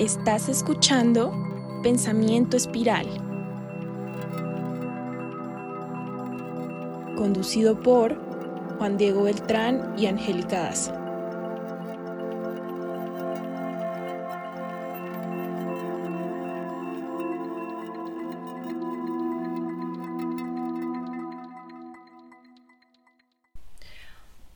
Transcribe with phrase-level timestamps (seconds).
[0.00, 1.30] Estás escuchando
[1.82, 3.06] Pensamiento Espiral,
[7.18, 8.16] conducido por
[8.78, 10.94] Juan Diego Beltrán y Angélica Daza.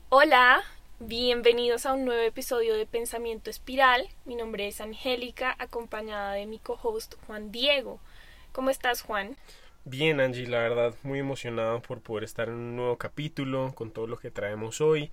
[0.08, 0.62] Hola,
[1.06, 4.08] bienvenidos a un nuevo episodio de Pensamiento Espiral.
[4.24, 8.00] Mi nombre es Angélica, acompañada de mi co-host Juan Diego.
[8.52, 9.36] ¿Cómo estás, Juan?
[9.84, 14.06] Bien, Angie, la verdad, muy emocionado por poder estar en un nuevo capítulo con todo
[14.06, 15.10] lo que traemos hoy.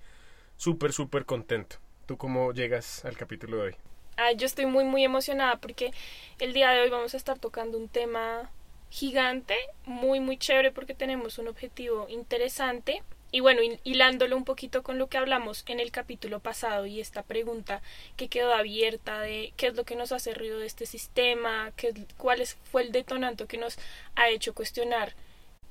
[0.56, 1.76] Súper, súper contento.
[2.06, 3.76] ¿Tú cómo llegas al capítulo de hoy?
[4.16, 5.90] Ah, yo estoy muy, muy emocionada porque
[6.38, 8.50] el día de hoy vamos a estar tocando un tema
[8.88, 13.02] gigante, muy, muy chévere porque tenemos un objetivo interesante
[13.34, 17.22] y bueno, hilándolo un poquito con lo que hablamos en el capítulo pasado y esta
[17.22, 17.80] pregunta
[18.16, 21.94] que quedó abierta de qué es lo que nos hace ruido de este sistema, qué,
[22.18, 23.78] cuál es, fue el detonante que nos
[24.16, 25.14] ha hecho cuestionar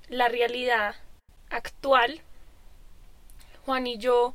[0.10, 0.96] la realidad
[1.52, 2.22] actual,
[3.64, 4.34] Juan y yo,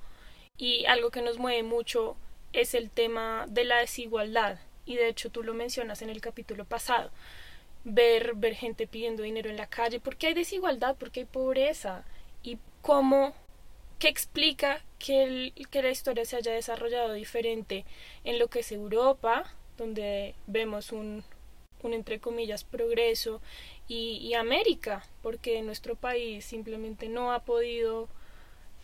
[0.56, 2.16] y algo que nos mueve mucho
[2.52, 4.60] es el tema de la desigualdad.
[4.84, 7.10] Y de hecho tú lo mencionas en el capítulo pasado.
[7.82, 12.04] Ver, ver gente pidiendo dinero en la calle, porque hay desigualdad, porque hay pobreza
[12.86, 13.34] cómo,
[13.98, 17.84] qué explica que, que la historia se haya desarrollado diferente
[18.22, 21.24] en lo que es Europa, donde vemos un,
[21.82, 23.42] un entre comillas progreso,
[23.88, 28.08] y, América, porque nuestro país simplemente no ha podido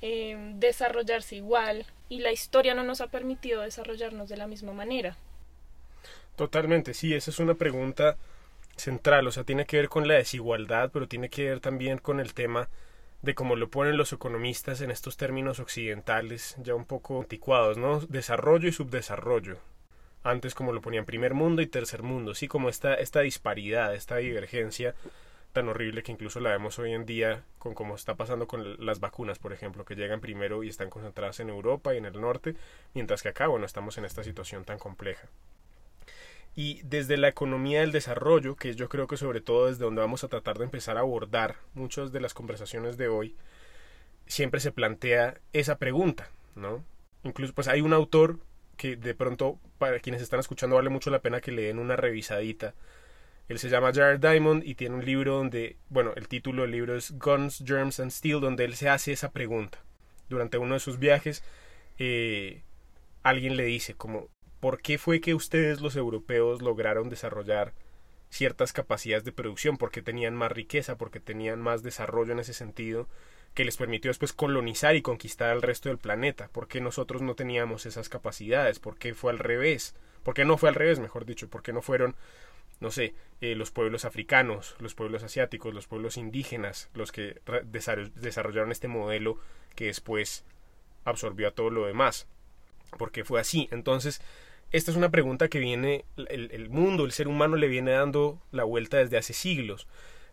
[0.01, 5.17] eh, desarrollarse igual y la historia no nos ha permitido desarrollarnos de la misma manera.
[6.37, 8.17] Totalmente, sí, esa es una pregunta
[8.77, 12.21] central, o sea, tiene que ver con la desigualdad, pero tiene que ver también con
[12.21, 12.69] el tema
[13.23, 18.01] de cómo lo ponen los economistas en estos términos occidentales ya un poco anticuados, ¿no?
[18.01, 19.59] Desarrollo y subdesarrollo.
[20.25, 24.17] Antes como lo ponían primer mundo y tercer mundo, sí, como esta, esta disparidad, esta
[24.17, 24.95] divergencia
[25.53, 29.01] tan horrible que incluso la vemos hoy en día con cómo está pasando con las
[29.01, 32.57] vacunas, por ejemplo, que llegan primero y están concentradas en Europa y en el norte,
[32.95, 35.29] mientras que acá, bueno, estamos en esta situación tan compleja.
[36.55, 40.23] Y desde la economía del desarrollo, que yo creo que sobre todo desde donde vamos
[40.23, 43.35] a tratar de empezar a abordar muchas de las conversaciones de hoy,
[44.27, 46.85] siempre se plantea esa pregunta, ¿no?
[47.23, 48.39] Incluso pues hay un autor
[48.77, 51.97] que de pronto para quienes están escuchando vale mucho la pena que le den una
[51.97, 52.75] revisadita.
[53.49, 56.97] Él se llama Jared Diamond y tiene un libro donde, bueno, el título del libro
[56.97, 59.79] es Guns, Germs and Steel, donde él se hace esa pregunta.
[60.29, 61.43] Durante uno de sus viajes,
[61.99, 62.63] eh,
[63.23, 64.29] alguien le dice como,
[64.63, 67.75] ¿por qué fue que ustedes los europeos lograron desarrollar
[68.31, 69.77] ciertas capacidades de producción?
[69.77, 73.09] Porque tenían más riqueza, porque tenían más desarrollo en ese sentido,
[73.55, 76.47] que les permitió después colonizar y conquistar al resto del planeta.
[76.47, 78.79] ¿Por qué nosotros no teníamos esas capacidades?
[78.79, 79.97] ¿Por qué fue al revés?
[80.23, 81.51] ¿Por qué no fue al revés, mejor dicho?
[81.51, 82.15] ¿Por qué no fueron,
[82.79, 88.71] no sé, eh, los pueblos africanos, los pueblos asiáticos, los pueblos indígenas, los que desarrollaron
[88.71, 89.41] este modelo
[89.75, 90.45] que después
[91.05, 92.29] absorbió a todo lo demás?
[92.97, 93.69] Porque fue así.
[93.73, 94.23] Entonces,
[94.73, 98.65] esta es una pregunta que viene, el, mundo, el ser humano le viene dando la
[98.65, 99.87] vuelta desde hace siglos.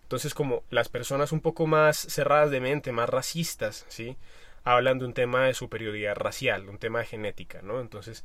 [0.04, 4.18] Entonces, como las personas un poco más cerradas de mente, más racistas, ¿sí?
[4.64, 7.82] Hablan de un tema de superioridad racial, un tema de genética, ¿no?
[7.82, 8.24] Entonces,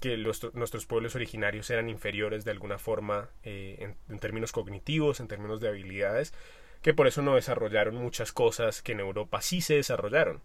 [0.00, 5.60] que nuestros pueblos originarios eran inferiores de alguna forma eh, en, términos cognitivos, en términos
[5.60, 6.32] de habilidades,
[6.80, 10.40] que por eso no desarrollaron muchas cosas que en Europa sí se desarrollaron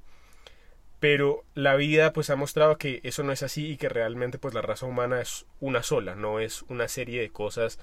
[0.99, 4.53] pero la vida pues ha mostrado que eso no es así y que realmente pues
[4.53, 7.79] la raza humana es una sola, no es una serie de cosas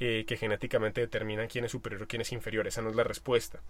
[0.00, 3.04] eh, que genéticamente determinan quién es superior o quién es inferior, esa no es la
[3.04, 3.60] respuesta.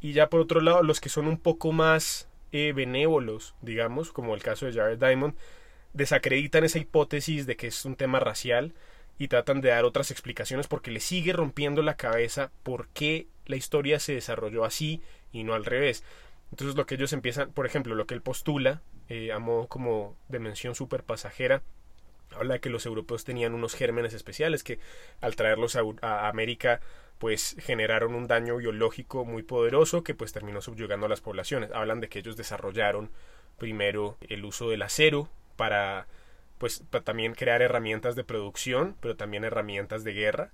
[0.00, 4.34] Y ya por otro lado, los que son un poco más eh, benévolos, digamos, como
[4.34, 5.34] el caso de Jared Diamond,
[5.92, 8.72] desacreditan esa hipótesis de que es un tema racial
[9.18, 13.56] y tratan de dar otras explicaciones porque le sigue rompiendo la cabeza por qué la
[13.56, 15.02] historia se desarrolló así
[15.32, 16.02] y no al revés.
[16.50, 20.16] Entonces lo que ellos empiezan, por ejemplo, lo que él postula eh, a modo como
[20.28, 21.62] dimensión super pasajera,
[22.34, 24.78] habla de que los europeos tenían unos gérmenes especiales que
[25.20, 26.80] al traerlos a, América
[27.18, 31.70] pues generaron un daño biológico muy poderoso que pues terminó subyugando a las poblaciones.
[31.72, 33.10] Hablan de que ellos desarrollaron
[33.58, 36.06] primero el uso del acero para
[36.58, 40.52] pues para también crear herramientas de producción, pero también herramientas de guerra.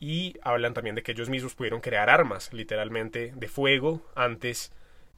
[0.00, 4.72] Y hablan también de que ellos mismos pudieron crear armas, literalmente, de fuego antes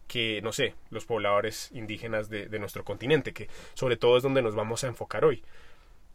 [0.06, 4.55] que, no sé, los pobladores indígenas de, nuestro continente, que sobre todo es donde nos
[4.55, 5.43] vamos a enfocar hoy.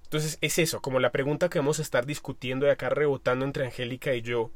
[0.03, 3.65] Entonces es eso, como la pregunta que vamos a estar discutiendo de acá rebotando entre
[3.65, 4.51] Angélica y yo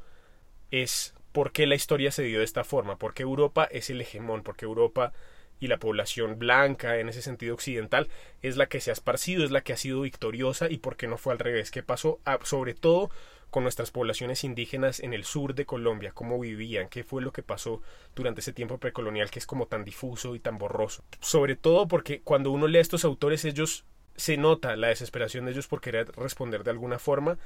[0.71, 4.01] es por qué la historia se dio de esta forma, por qué Europa es el
[4.01, 5.13] hegemón, por qué Europa
[5.59, 8.09] y la población blanca en ese sentido occidental
[8.41, 11.07] es la que se ha esparcido, es la que ha sido victoriosa y por qué
[11.07, 13.09] no fue al revés, qué pasó ah, sobre todo
[13.55, 17.41] con nuestras poblaciones indígenas en el sur de Colombia, cómo vivían, qué fue lo que
[17.41, 17.81] pasó
[18.13, 21.05] durante ese tiempo precolonial que es como tan difuso y tan borroso.
[21.21, 23.85] Sobre todo porque cuando uno lee a estos autores ellos
[24.17, 27.37] se nota la desesperación de ellos por querer responder de alguna forma,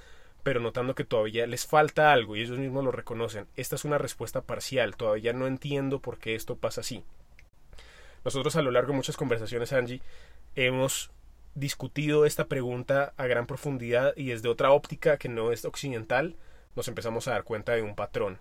[0.41, 3.45] pero notando que todavía les falta algo y ellos mismos lo reconocen.
[3.55, 7.03] Esta es una respuesta parcial, todavía no entiendo por qué esto pasa así.
[8.25, 10.01] Nosotros a lo largo de muchas conversaciones, Angie,
[10.55, 11.11] hemos
[11.55, 16.35] discutido esta pregunta a gran profundidad y desde otra óptica que no es occidental,
[16.75, 18.39] nos empezamos a dar cuenta de un patrón.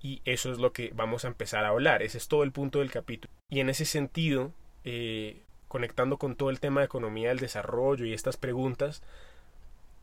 [0.00, 2.78] Y eso es lo que vamos a empezar a hablar, ese es todo el punto
[2.78, 3.32] del capítulo.
[3.50, 4.52] Y en ese sentido,
[4.84, 9.02] eh, conectando con todo el tema de economía del desarrollo y estas preguntas,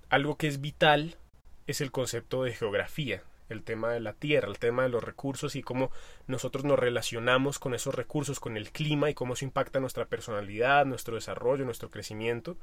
[0.10, 1.16] algo que es vital
[1.68, 5.56] es el concepto de geografía, el tema de la tierra, el tema de los recursos
[5.56, 5.92] y cómo
[6.28, 10.86] nosotros nos relacionamos con esos recursos, con el clima y cómo eso impacta nuestra personalidad,
[10.86, 12.58] nuestro desarrollo, nuestro crecimiento.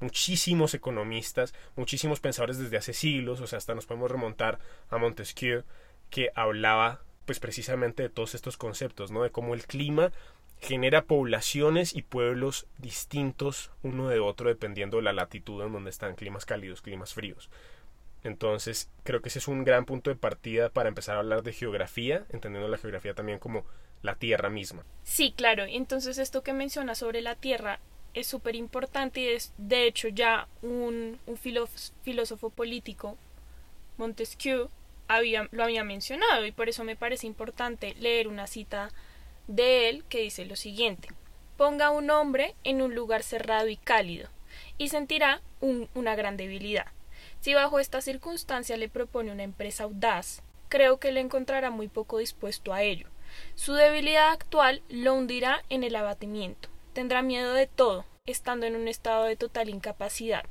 [0.00, 4.58] Muchísimos economistas, muchísimos pensadores desde hace siglos, o sea, hasta nos podemos remontar
[4.90, 5.64] a Montesquieu,
[6.10, 9.22] que hablaba pues precisamente de todos estos conceptos, ¿no?
[9.22, 10.12] De cómo el clima
[10.60, 16.14] genera poblaciones y pueblos distintos uno de otro dependiendo de la latitud en donde están,
[16.14, 17.50] climas cálidos, climas fríos.
[18.24, 21.52] Entonces, creo que ese es un gran punto de partida para empezar a hablar de
[21.52, 23.64] geografía, entendiendo la geografía también como
[24.02, 24.84] la Tierra misma.
[25.04, 25.64] Sí, claro.
[25.64, 27.78] Entonces, esto que menciona sobre la Tierra
[28.14, 33.16] es súper importante y es, de hecho, ya un, un filósofo político,
[33.98, 34.70] Montesquieu,
[35.08, 38.90] había, lo había mencionado y por eso me parece importante leer una cita
[39.46, 41.08] de él que dice lo siguiente.
[41.56, 44.28] Ponga un hombre en un lugar cerrado y cálido
[44.78, 46.86] y sentirá una gran debilidad
[47.46, 52.18] si bajo esta circunstancia le propone una empresa audaz, creo que le encontrará muy poco
[52.18, 53.06] dispuesto a ello.
[53.54, 56.68] Su debilidad actual lo hundirá en el abatimiento.
[56.92, 60.44] Tendrá miedo de todo, estando en un estado de total incapacidad.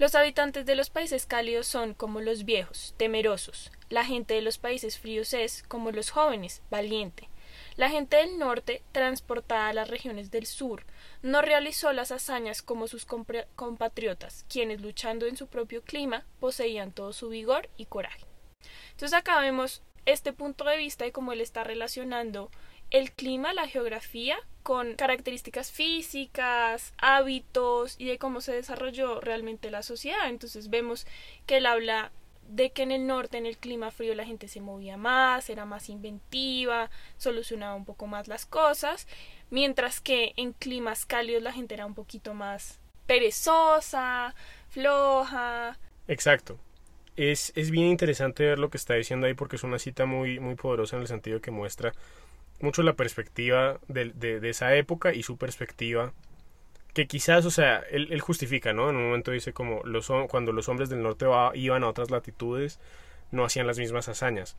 [0.00, 3.70] Los habitantes de los países cálidos son como los viejos, temerosos.
[3.88, 7.28] La gente de los países fríos es, como los jóvenes, valiente.
[7.76, 10.82] La gente del norte, transportada a las regiones del sur,
[11.22, 17.12] no realizó las hazañas como sus compatriotas, quienes luchando en su propio clima poseían todo
[17.12, 18.24] su vigor y coraje.
[18.92, 22.50] Entonces acá vemos este punto de vista y cómo él está relacionando
[22.90, 29.82] el clima, la geografía, con características físicas, hábitos y de cómo se desarrolló realmente la
[29.82, 30.28] sociedad.
[30.28, 31.06] Entonces vemos
[31.46, 32.12] que él habla
[32.50, 35.64] de que en el norte, en el clima frío, la gente se movía más, era
[35.64, 39.06] más inventiva, solucionaba un poco más las cosas,
[39.50, 44.34] mientras que en climas cálidos la gente era un poquito más perezosa,
[44.68, 45.78] floja.
[46.08, 46.58] Exacto.
[47.16, 50.40] Es, es bien interesante ver lo que está diciendo ahí porque es una cita muy,
[50.40, 51.92] muy poderosa en el sentido que muestra
[52.60, 56.12] mucho la perspectiva de, de, de esa época y su perspectiva
[56.92, 58.90] que quizás, o sea, él, justifica, ¿no?
[58.90, 62.80] En un momento dice como los, cuando los hombres del norte iban a otras latitudes,
[63.30, 64.56] no hacían las mismas hazañas.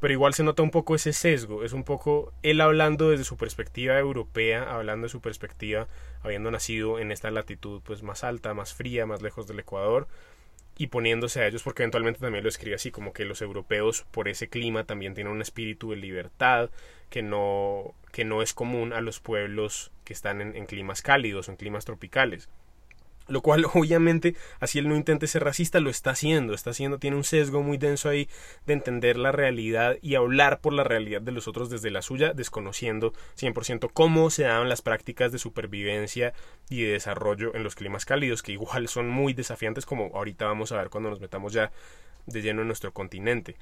[0.00, 3.36] Pero igual se nota un poco ese sesgo, es un poco él hablando desde su
[3.36, 5.88] perspectiva europea, hablando de su perspectiva,
[6.22, 10.08] habiendo nacido en esta latitud pues más alta, más fría, más lejos del Ecuador,
[10.78, 14.28] y poniéndose a ellos porque eventualmente también lo escribe así como que los europeos por
[14.28, 16.70] ese clima también tienen un espíritu de libertad
[17.10, 21.52] que no que no es común a los pueblos que están en, climas cálidos o
[21.52, 22.48] en climas tropicales.
[23.28, 27.16] Lo cual obviamente así él no intente ser racista lo está haciendo está haciendo tiene
[27.16, 28.28] un sesgo muy denso ahí
[28.66, 32.32] de entender la realidad y hablar por la realidad de los otros desde la suya
[32.32, 36.34] desconociendo 100% cómo se dan las prácticas de supervivencia
[36.68, 40.72] y de desarrollo en los climas cálidos que igual son muy desafiantes como ahorita vamos
[40.72, 41.70] a ver cuando nos metamos ya
[42.26, 43.54] de lleno en nuestro continente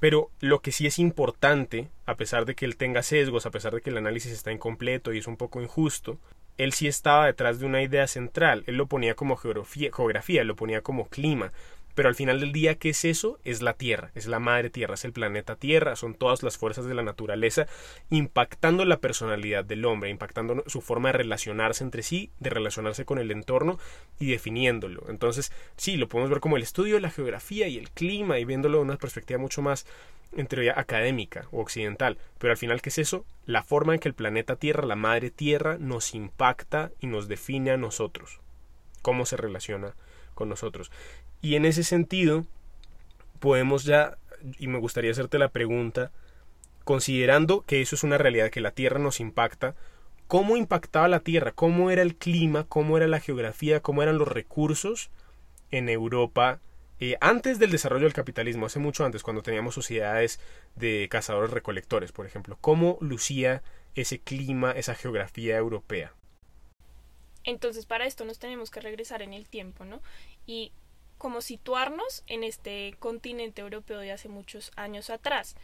[0.00, 3.74] pero lo que sí es importante, a pesar de que él tenga sesgos, a pesar
[3.74, 6.18] de que el análisis está incompleto y es un poco injusto,
[6.56, 10.56] él sí estaba detrás de una idea central, él lo ponía como geografía, geografía lo
[10.56, 11.52] ponía como clima,
[11.98, 13.40] pero al final del día, ¿qué es eso?
[13.42, 16.84] Es la Tierra, es la madre Tierra, es el planeta Tierra, son todas las fuerzas
[16.84, 17.66] de la naturaleza
[18.08, 23.18] impactando la personalidad del hombre, impactando su forma de relacionarse entre sí, de relacionarse con
[23.18, 23.80] el entorno
[24.20, 25.06] y definiéndolo.
[25.08, 28.44] Entonces, sí, lo podemos ver como el estudio de la geografía y el clima y
[28.44, 29.84] viéndolo de una perspectiva mucho más
[30.36, 33.24] en teoría académica o occidental, pero al final, ¿qué es eso?
[33.44, 37.72] La forma en que el planeta Tierra, la madre Tierra, nos impacta y nos define
[37.72, 38.38] a nosotros.
[39.02, 39.96] ¿Cómo se relaciona
[40.36, 40.92] con nosotros?
[41.40, 42.46] Y en ese sentido,
[43.38, 44.18] podemos ya,
[44.58, 46.10] y me gustaría hacerte la pregunta,
[46.84, 49.74] considerando que eso es una realidad, que la Tierra nos impacta,
[50.26, 51.52] ¿cómo impactaba la Tierra?
[51.52, 52.64] ¿Cómo era el clima?
[52.64, 53.80] ¿Cómo era la geografía?
[53.80, 55.10] ¿Cómo eran los recursos
[55.70, 56.60] en Europa
[57.00, 60.40] eh, antes del desarrollo del capitalismo, hace mucho antes, cuando teníamos sociedades
[60.74, 63.62] de cazadores recolectores, por ejemplo, ¿cómo lucía
[63.94, 66.12] ese clima, esa geografía europea?
[67.44, 70.02] Entonces, para esto nos tenemos que regresar en el tiempo, ¿no?
[70.44, 70.72] Y
[71.18, 75.56] como situarnos en este continente europeo de hace muchos años atrás.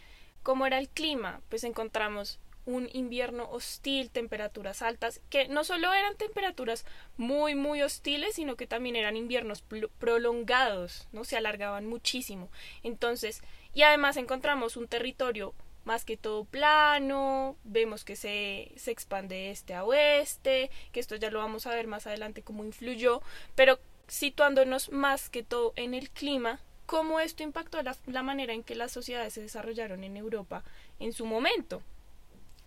[0.43, 1.41] ¿Cómo era el clima?
[1.49, 6.85] Pues encontramos un invierno hostil, temperaturas altas, que no solo eran temperaturas
[7.17, 9.63] muy, muy hostiles, sino que también eran inviernos
[9.99, 11.25] prolongados, ¿no?
[11.25, 12.51] Se alargaban muchísimo.
[12.83, 13.43] Entonces,
[13.75, 19.75] y además encontramos un territorio más que todo plano, vemos que se, se expande este
[19.75, 23.21] a oeste, que esto ya lo vamos a ver más adelante cómo influyó,
[23.55, 28.75] pero situándonos más que todo en el clima, cómo esto impactó la, manera en que
[28.75, 30.63] las sociedades se desarrollaron en Europa
[31.01, 31.83] en su momento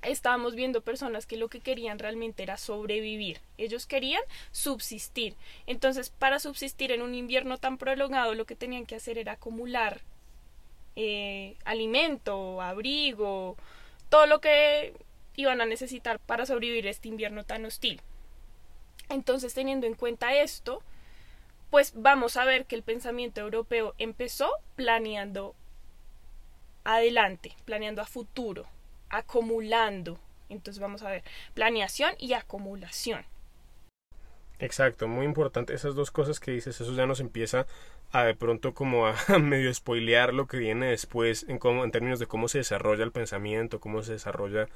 [0.01, 3.39] estábamos viendo personas que lo que querían realmente era sobrevivir.
[3.57, 5.35] Ellos querían subsistir.
[5.65, 10.01] Entonces, para subsistir en un invierno tan prolongado, lo que tenían que hacer era acumular
[10.95, 13.57] eh, alimento, abrigo,
[14.09, 14.93] todo lo que
[15.35, 18.01] iban a necesitar para sobrevivir este invierno tan hostil.
[19.09, 20.81] Entonces, teniendo en cuenta esto,
[21.69, 25.55] pues vamos a ver que el pensamiento europeo empezó planeando
[26.83, 28.65] adelante, planeando a futuro,
[29.09, 30.19] acumulando.
[30.49, 33.25] Entonces vamos a ver, planeación y acumulación.
[34.59, 37.67] Exacto, muy importante esas dos cosas que dices, eso ya nos empieza
[38.11, 42.19] a de pronto como a medio spoilear lo que viene después en cómo, en términos
[42.19, 44.67] de cómo se desarrolla el pensamiento, cómo se desarrolla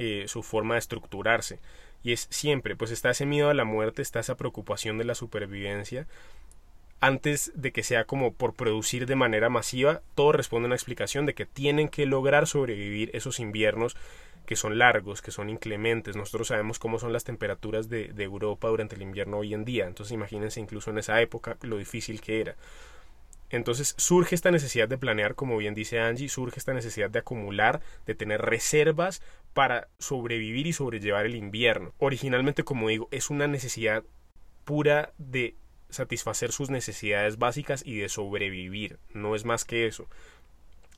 [0.00, 1.58] eh, su forma de estructurarse.
[2.02, 5.14] Y es siempre, pues está ese miedo a la muerte, está esa preocupación de la
[5.14, 6.06] supervivencia,
[7.00, 11.26] antes de que sea como por producir de manera masiva, todo responde a una explicación
[11.26, 13.94] de que tienen que lograr sobrevivir esos inviernos
[14.46, 16.16] que son largos, que son inclementes.
[16.16, 19.86] Nosotros sabemos cómo son las temperaturas de, de, Europa durante el invierno hoy en día.
[19.86, 22.56] Entonces imagínense incluso en esa época lo difícil que era.
[23.50, 27.80] Entonces surge esta necesidad de planear, como bien dice Angie, surge esta necesidad de acumular,
[28.06, 31.92] de tener reservas para sobrevivir y sobrellevar el invierno.
[31.98, 34.04] Originalmente, como digo, es una necesidad
[34.64, 35.56] pura de
[35.88, 40.06] satisfacer sus necesidades básicas y de sobrevivir, no es más que eso.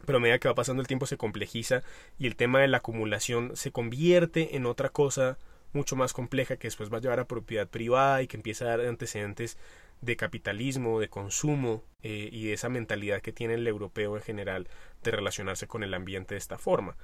[0.04, 1.82] Pero a medida que va pasando el tiempo se complejiza
[2.18, 5.38] y el tema de la acumulación se convierte en otra cosa
[5.72, 8.76] mucho más compleja que después va a llevar a propiedad privada y que empieza a
[8.76, 9.56] dar antecedentes
[10.02, 14.68] de capitalismo, de consumo eh, y de esa mentalidad que tiene el europeo en general
[15.02, 16.96] de relacionarse con el ambiente de esta forma.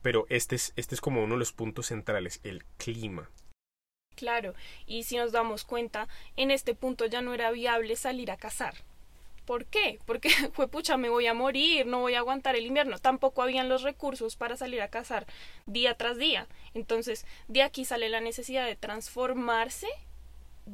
[0.00, 3.28] Pero este es, este es como uno de los puntos centrales, el clima.
[4.16, 4.54] Claro,
[4.86, 8.74] y si nos damos cuenta, en este punto ya no era viable salir a cazar.
[9.44, 9.98] ¿Por qué?
[10.06, 12.98] Porque, fue pucha, me voy a morir, no voy a aguantar el invierno.
[12.98, 15.26] Tampoco habían los recursos para salir a cazar
[15.66, 16.46] día tras día.
[16.74, 19.88] Entonces, de aquí sale la necesidad de transformarse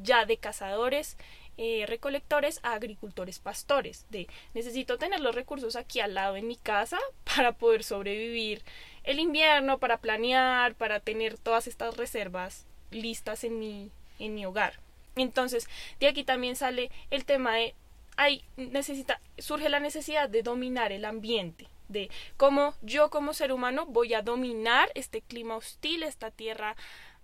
[0.03, 1.17] ya de cazadores,
[1.59, 4.07] eh, recolectores a agricultores pastores.
[4.11, 6.99] De necesito tener los recursos aquí al lado en mi casa
[7.37, 8.63] para poder sobrevivir
[9.05, 14.81] el invierno, para planear, para tener todas estas reservas listas en mi, en mi hogar.
[15.17, 17.75] Entonces, de aquí también sale el tema de
[18.17, 23.87] hay necesita surge la necesidad de dominar el ambiente, de cómo yo como ser humano
[23.87, 26.77] voy a dominar este clima hostil, esta tierra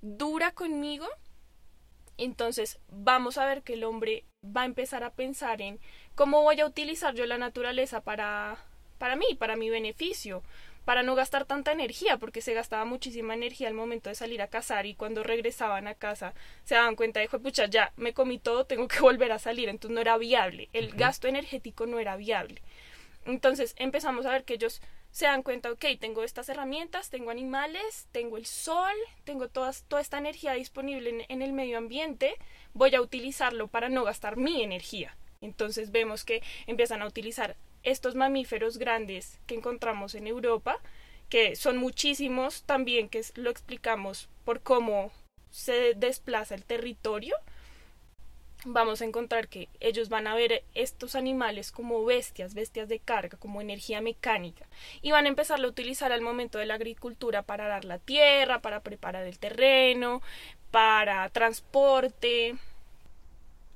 [0.02, 1.06] dura conmigo.
[2.24, 5.80] Entonces, vamos a ver que el hombre va a empezar a pensar en
[6.14, 8.58] cómo voy a utilizar yo la naturaleza para
[9.02, 10.44] para mí, para mi beneficio,
[10.84, 14.46] para no gastar tanta energía, porque se gastaba muchísima energía al momento de salir a
[14.46, 18.64] cazar y cuando regresaban a casa se daban cuenta de, pucha, ya me comí todo,
[18.64, 22.62] tengo que volver a salir, entonces no era viable, el gasto energético no era viable.
[23.24, 24.80] Entonces empezamos a ver que ellos
[25.12, 30.02] se dan cuenta, ok, tengo estas herramientas, tengo animales, tengo el sol, tengo todas, toda
[30.02, 32.34] esta energía disponible en, en el medio ambiente,
[32.72, 35.16] voy a utilizarlo para no gastar mi energía.
[35.42, 40.80] Entonces vemos que empiezan a utilizar estos mamíferos grandes que encontramos en Europa,
[41.28, 45.12] que son muchísimos también, que lo explicamos por cómo
[45.50, 47.36] se desplaza el territorio,
[48.64, 53.38] vamos a encontrar que ellos van a ver estos animales como bestias, bestias de carga,
[53.38, 54.66] como energía mecánica,
[55.00, 58.60] y van a empezar a utilizar al momento de la agricultura para dar la tierra,
[58.60, 60.22] para preparar el terreno,
[60.70, 62.56] para transporte.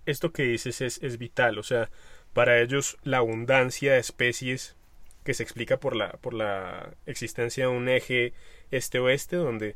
[0.07, 1.91] Esto que dices es, es vital, o sea,
[2.33, 4.77] para ellos la abundancia de especies
[5.25, 8.33] que se explica por la, por la existencia de un eje
[8.71, 9.75] este-oeste donde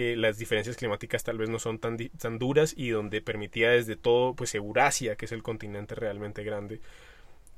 [0.00, 3.96] eh, las diferencias climáticas tal vez no son tan, tan duras y donde permitía desde
[3.96, 6.80] todo, pues Eurasia, que es el continente realmente grande,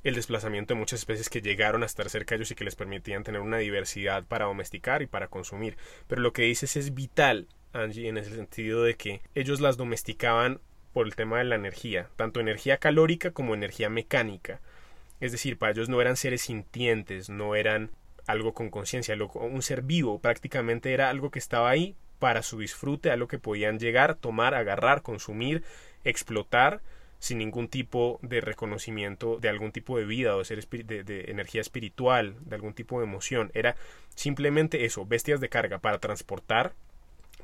[0.05, 2.77] el desplazamiento de muchas especies que llegaron a estar cerca de ellos y que les
[2.77, 5.77] permitían tener una diversidad para domesticar y para consumir.
[6.07, 10.63] Pero lo que dices es vital, Angie, en el sentido de que ellos las domesticaban
[10.95, 14.63] por el tema de la energía, tanto energía calórica como energía mecánica.
[15.21, 17.91] Es decir, para ellos no eran seres sintientes, no eran
[18.27, 23.11] algo con conciencia, un ser vivo, prácticamente era algo que estaba ahí para su disfrute,
[23.11, 25.65] algo que podían llegar, tomar, agarrar, consumir,
[26.05, 26.81] explotar,
[27.19, 32.37] sin ningún tipo de reconocimiento de algún tipo de vida o de, de, energía espiritual,
[32.41, 33.51] de algún tipo de emoción.
[33.55, 33.77] Era
[34.15, 36.73] simplemente eso, bestias de carga para transportar,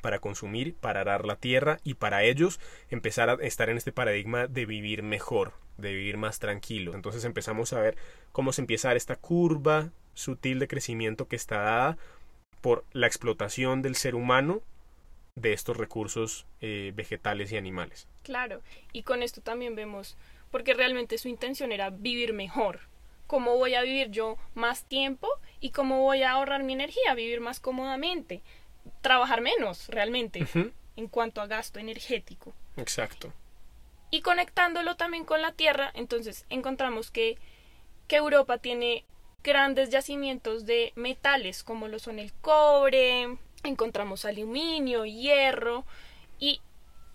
[0.00, 2.58] para consumir, para arar la tierra y para ellos
[2.90, 6.94] empezar a estar en este paradigma de vivir mejor, de vivir más tranquilo.
[6.94, 7.96] Entonces empezamos a ver
[8.32, 11.98] cómo se empieza a dar esta curva sutil de crecimiento que está dada
[12.66, 14.60] por la explotación del ser humano
[15.36, 18.08] de estos recursos eh, vegetales y animales.
[18.24, 18.60] Claro,
[18.92, 20.16] y con esto también vemos,
[20.50, 22.80] porque realmente su intención era vivir mejor.
[23.28, 25.28] ¿Cómo voy a vivir yo más tiempo
[25.60, 28.42] y cómo voy a ahorrar mi energía, vivir más cómodamente?
[29.00, 30.44] Trabajar menos, realmente,
[30.96, 32.52] en cuanto a gasto energético.
[32.76, 33.32] Exacto.
[34.10, 37.38] Y conectándolo también con la Tierra, entonces encontramos que,
[38.08, 39.04] que Europa tiene
[39.46, 45.84] grandes yacimientos de metales, como lo son el cobre, encontramos aluminio, hierro
[46.40, 46.60] y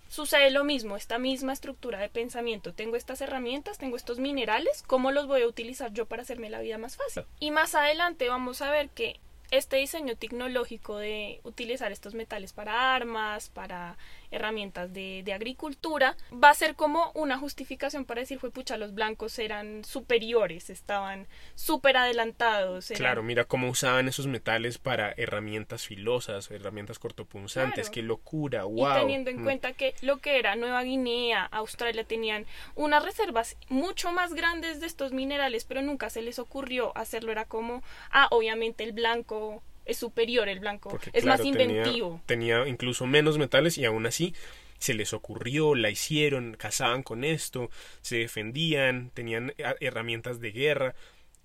[0.08, 2.74] sucede lo mismo, esta misma estructura de pensamiento.
[2.74, 6.62] Tengo estas herramientas, tengo estos minerales, ¿cómo los voy a utilizar yo para hacerme la
[6.62, 7.26] vida más fácil?
[7.42, 9.20] Y más adelante vamos a ver que
[9.52, 13.98] este diseño tecnológico de utilizar estos metales para armas, para
[14.32, 18.94] herramientas de, de agricultura, va a ser como una justificación para decir, fue pucha, los
[18.94, 22.92] blancos eran superiores, estaban súper adelantados.
[22.96, 28.92] Claro, mira cómo usaban esos metales para herramientas filosas, herramientas cortopunzantes, qué locura, wow.
[28.92, 29.44] Y teniendo en mm.
[29.44, 32.46] cuenta que lo que era Nueva Guinea, Australia, tenían
[32.76, 37.46] unas reservas mucho más grandes de estos minerales, pero nunca se les ocurrió hacerlo, era
[37.46, 39.62] como, ah, obviamente el blanco
[39.92, 42.22] es superior el blanco, es más inventivo.
[42.26, 44.34] Tenía, incluso menos metales y aún así
[44.80, 47.70] se les ocurrió, la hicieron, cazaban con esto,
[48.02, 50.96] se defendían, tenían herramientas de guerra,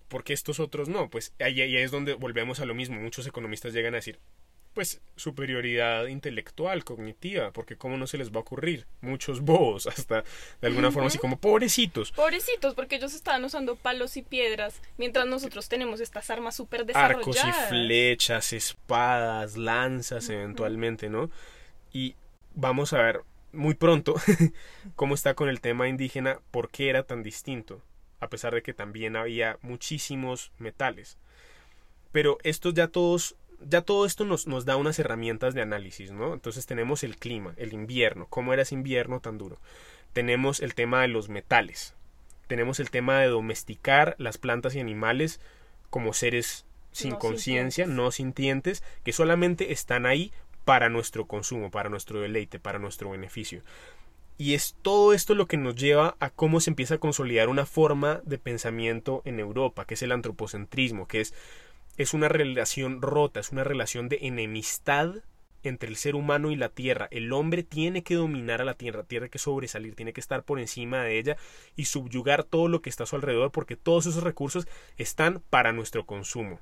[0.08, 3.74] porque estos otros no, pues ahí, ahí es donde volvemos a lo mismo, muchos economistas
[3.74, 4.18] llegan a decir,
[4.76, 10.22] pues superioridad intelectual, cognitiva, porque cómo no se les va a ocurrir, muchos bobos, hasta
[10.60, 12.12] de alguna forma así como pobrecitos.
[12.12, 17.42] Pobrecitos, porque ellos estaban usando palos y piedras, mientras nosotros tenemos estas armas súper desarrolladas.
[17.42, 21.30] Arcos y flechas, espadas, lanzas eventualmente, ¿no?
[21.94, 22.14] Y
[22.54, 23.22] vamos a ver
[23.54, 24.16] muy pronto
[24.94, 27.80] cómo está con el tema indígena, por qué era tan distinto,
[28.20, 31.16] a pesar de que también había muchísimos metales.
[32.12, 36.34] Pero estos ya todos ya todo esto nos, nos da unas herramientas de análisis, ¿no?
[36.34, 39.58] Entonces tenemos el clima, el invierno, cómo era ese invierno tan duro.
[40.12, 41.94] Tenemos el tema de los metales.
[42.46, 45.40] Tenemos el tema de domesticar las plantas y animales
[45.90, 50.32] como seres sin conciencia, no sintientes, que solamente están ahí
[50.64, 53.62] para nuestro consumo, para nuestro deleite, para nuestro beneficio.
[54.38, 57.66] Y es todo esto lo que nos lleva a cómo se empieza a consolidar una
[57.66, 61.34] forma de pensamiento en Europa, que es el antropocentrismo, que es
[61.96, 65.16] es una relación rota, es una relación de enemistad
[65.62, 67.08] entre el ser humano y la tierra.
[67.10, 70.60] El hombre tiene que dominar a la tierra, tiene que sobresalir, tiene que estar por
[70.60, 71.36] encima de ella
[71.74, 75.72] y subyugar todo lo que está a su alrededor porque todos esos recursos están para
[75.72, 76.60] nuestro consumo.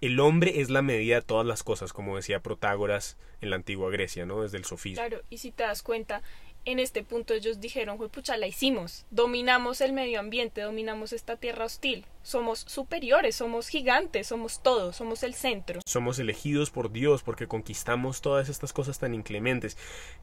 [0.00, 3.90] El hombre es la medida de todas las cosas, como decía Protágoras en la antigua
[3.90, 4.42] Grecia, ¿no?
[4.42, 5.02] Desde el sofismo.
[5.02, 6.22] Claro, y si te das cuenta,
[6.68, 11.64] en este punto ellos dijeron, pucha, la hicimos, dominamos el medio ambiente, dominamos esta tierra
[11.64, 15.80] hostil, somos superiores, somos gigantes, somos todo, somos el centro.
[15.86, 19.78] Somos elegidos por Dios porque conquistamos todas estas cosas tan inclementes.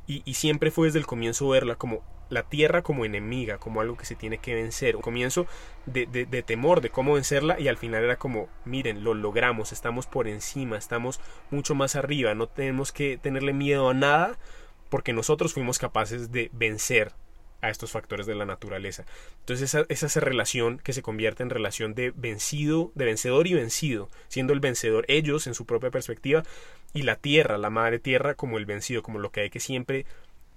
[0.06, 4.06] Y, siempre fue desde el comienzo verla como la tierra como enemiga, como algo que
[4.06, 5.48] se tiene que vencer, un comienzo
[5.88, 10.28] de temor de cómo vencerla y al final era como, miren, lo logramos, estamos por
[10.28, 14.38] encima, estamos mucho más arriba, no tenemos que tenerle miedo a nada
[14.90, 17.14] porque nosotros fuimos capaces de vencer
[17.62, 19.06] a estos factores de la naturaleza.
[19.40, 24.10] Entonces esa, esa relación que se convierte en relación de vencido, de vencedor y vencido,
[24.28, 26.44] siendo el vencedor ellos en su propia perspectiva
[26.94, 30.06] y la tierra, la madre tierra como el vencido, como lo que hay que siempre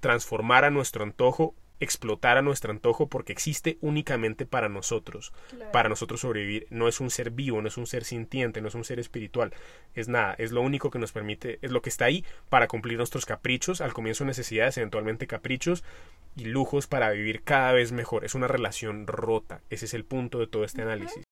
[0.00, 5.32] transformar a nuestro antojo explotar a nuestro antojo porque existe únicamente para nosotros,
[5.72, 6.66] para nosotros sobrevivir.
[6.70, 9.52] No es un ser vivo, no es un ser sintiente, no es un ser espiritual,
[9.94, 12.98] es nada, es lo único que nos permite, es lo que está ahí para cumplir
[12.98, 15.84] nuestros caprichos, al comienzo necesidades, eventualmente caprichos
[16.36, 18.24] y lujos para vivir cada vez mejor.
[18.24, 21.24] Es una relación rota, ese es el punto de todo este análisis.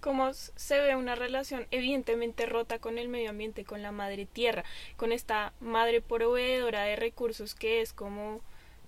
[0.00, 4.64] Cómo se ve una relación evidentemente rota con el medio ambiente, con la madre tierra,
[4.96, 8.40] con esta madre proveedora de recursos que es como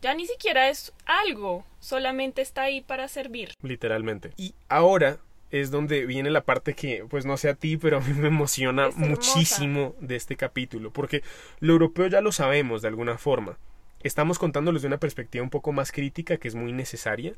[0.02, 3.54] ya ni siquiera es algo, solamente está ahí para servir.
[3.62, 4.32] Literalmente.
[4.36, 5.18] Y ahora
[5.50, 8.28] es donde viene la parte que, pues no sé a ti, pero a mí me
[8.28, 11.22] emociona muchísimo de este capítulo, porque
[11.60, 13.56] lo europeo ya lo sabemos de alguna forma.
[14.02, 17.34] Estamos contándoles de una perspectiva un poco más crítica, que es muy necesaria,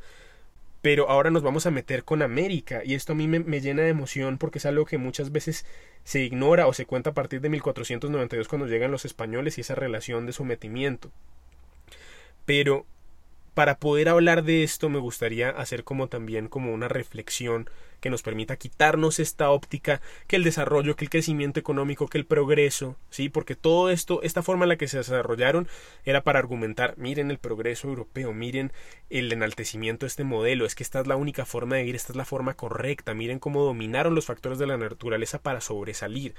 [0.81, 3.83] pero ahora nos vamos a meter con América y esto a mí me, me, llena
[3.83, 5.66] de emoción porque es algo que muchas veces
[6.05, 9.74] se ignora o se cuenta a partir de 1492 cuando llegan los españoles y esa
[9.74, 11.11] relación de sometimiento.
[12.45, 12.87] Pero
[13.55, 18.21] para poder hablar de esto me gustaría hacer como también como una reflexión que nos
[18.21, 23.29] permita quitarnos esta óptica que el desarrollo, que el crecimiento económico, que el progreso, sí,
[23.29, 25.69] porque todo esto, esta forma en la que se desarrollaron
[26.05, 28.73] era para argumentar, miren el progreso europeo, miren
[29.09, 32.13] el enaltecimiento de este modelo, es que esta es la única forma de vivir, esta
[32.13, 36.35] es la forma correcta, miren cómo dominaron los factores de la naturaleza para sobresalir.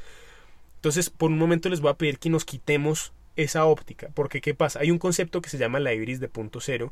[0.76, 4.54] Entonces, por un momento les voy a pedir que nos quitemos esa óptica, porque ¿qué
[4.54, 4.80] pasa?
[4.80, 6.91] Hay un concepto que se llama la ibris de punto cero,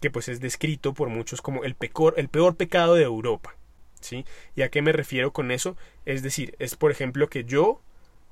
[0.00, 3.56] que pues es descrito por muchos como el, pecor, el peor pecado de Europa,
[4.00, 4.24] ¿sí?
[4.54, 5.76] ¿Y a qué me refiero con eso?
[6.04, 7.80] Es decir, es por ejemplo que yo,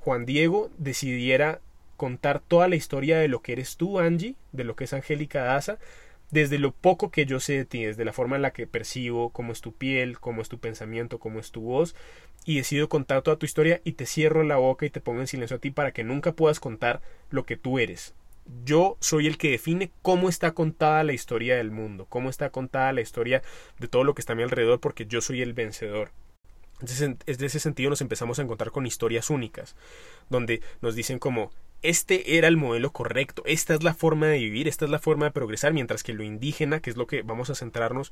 [0.00, 1.60] Juan Diego, decidiera
[1.96, 5.42] contar toda la historia de lo que eres tú, Angie, de lo que es Angélica
[5.42, 5.78] Daza,
[6.34, 9.30] desde lo poco que yo sé de ti, desde la forma en la que percibo
[9.30, 11.94] cómo es tu piel, cómo es tu pensamiento, cómo es tu voz,
[12.44, 15.28] y decido contar toda tu historia y te cierro la boca y te pongo en
[15.28, 18.14] silencio a ti para que nunca puedas contar lo que tú eres.
[18.64, 22.92] Yo soy el que define cómo está contada la historia del mundo, cómo está contada
[22.92, 23.40] la historia
[23.78, 26.10] de todo lo que está a mi alrededor, porque yo soy el vencedor.
[26.80, 29.76] Desde ese sentido nos empezamos a encontrar con historias únicas,
[30.30, 31.52] donde nos dicen como
[31.84, 35.26] este era el modelo correcto, esta es la forma de vivir, esta es la forma
[35.26, 38.10] de progresar, mientras que lo indígena, que es lo que vamos a centrarnos,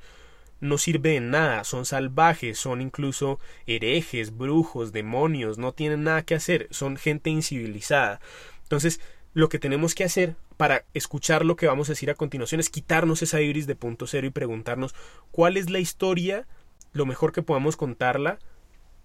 [0.61, 6.35] no sirve de nada, son salvajes, son incluso herejes, brujos, demonios, no tienen nada que
[6.35, 8.21] hacer, son gente incivilizada.
[8.63, 9.01] Entonces,
[9.33, 12.69] lo que tenemos que hacer para escuchar lo que vamos a decir a continuación es
[12.69, 14.95] quitarnos esa ibris de punto cero y preguntarnos
[15.31, 16.47] cuál es la historia,
[16.93, 18.39] lo mejor que podamos contarla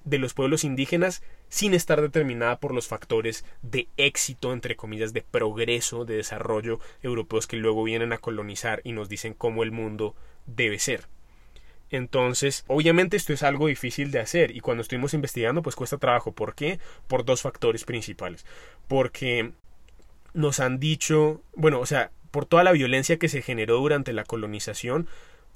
[0.04, 5.22] de los pueblos indígenas sin estar determinada por los factores de éxito, entre comillas, de
[5.22, 10.16] progreso, de desarrollo europeos que luego vienen a colonizar y nos dicen cómo el mundo
[10.46, 11.08] debe ser.
[11.90, 16.34] Entonces, obviamente esto es algo difícil de hacer y cuando estuvimos investigando pues cuesta trabajo.
[16.34, 16.80] ¿Por qué?
[17.08, 18.46] Por dos factores principales.
[18.88, 19.52] Porque
[20.34, 24.26] nos han dicho, bueno, o sea, por toda la violencia que se generó durante la
[24.26, 25.08] colonización,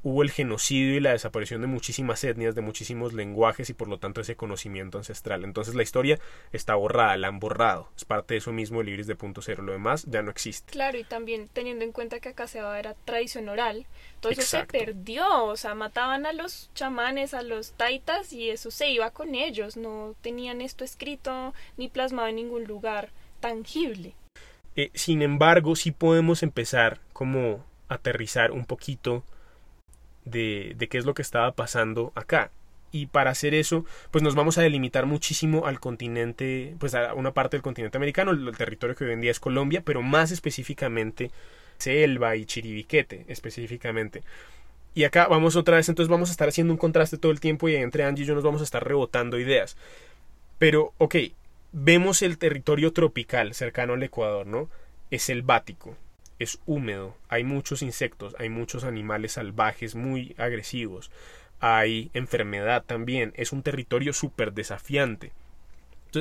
[0.04, 4.00] hubo el genocidio y la desaparición de muchísimas etnias, de muchísimos lenguajes y por lo
[4.00, 5.44] tanto ese conocimiento ancestral.
[5.44, 6.20] Entonces la historia
[6.52, 7.90] está borrada, la han borrado.
[7.96, 9.64] Es parte de eso mismo el Iris de punto cero.
[9.64, 10.72] Lo demás ya no existe.
[10.72, 13.86] Claro, y también teniendo en cuenta que acá se era tradición oral,
[14.20, 15.46] todo eso se perdió.
[15.46, 19.78] O sea, mataban a los chamanes, a los taitas y eso se iba con ellos.
[19.78, 23.10] No tenían esto escrito ni plasmado en ningún lugar
[23.40, 24.14] tangible.
[24.76, 29.24] Eh, sin embargo, sí podemos empezar como aterrizar un poquito
[30.26, 32.52] de, de qué es lo que estaba pasando acá
[32.92, 37.34] y para hacer eso, pues nos vamos a delimitar muchísimo al continente, pues a una
[37.34, 41.32] parte del continente americano, el, territorio que hoy en día es Colombia, pero más específicamente
[41.78, 44.24] Selva y Chiribiquete, específicamente.
[44.94, 47.70] Y acá vamos otra vez, entonces vamos a estar haciendo un contraste todo el tiempo
[47.70, 49.78] y entre Angie y yo nos vamos a estar rebotando ideas.
[50.60, 51.16] Pero, ok,
[51.72, 54.70] vemos el territorio tropical cercano al Ecuador, ¿no?
[55.12, 55.96] Es selvático,
[56.42, 61.12] es húmedo, hay muchos insectos, hay muchos animales salvajes muy agresivos,
[61.60, 65.32] hay enfermedad también, es un territorio súper desafiante.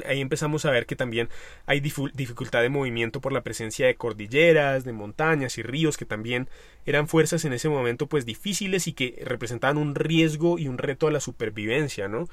[0.07, 1.29] Ahí empezamos a ver que también
[1.67, 6.49] hay dificultad de movimiento por la presencia de cordilleras, de montañas y ríos que también
[6.87, 11.09] eran fuerzas en ese momento pues difíciles y que representaban un riesgo y un reto
[11.09, 12.29] a la supervivencia, ¿no?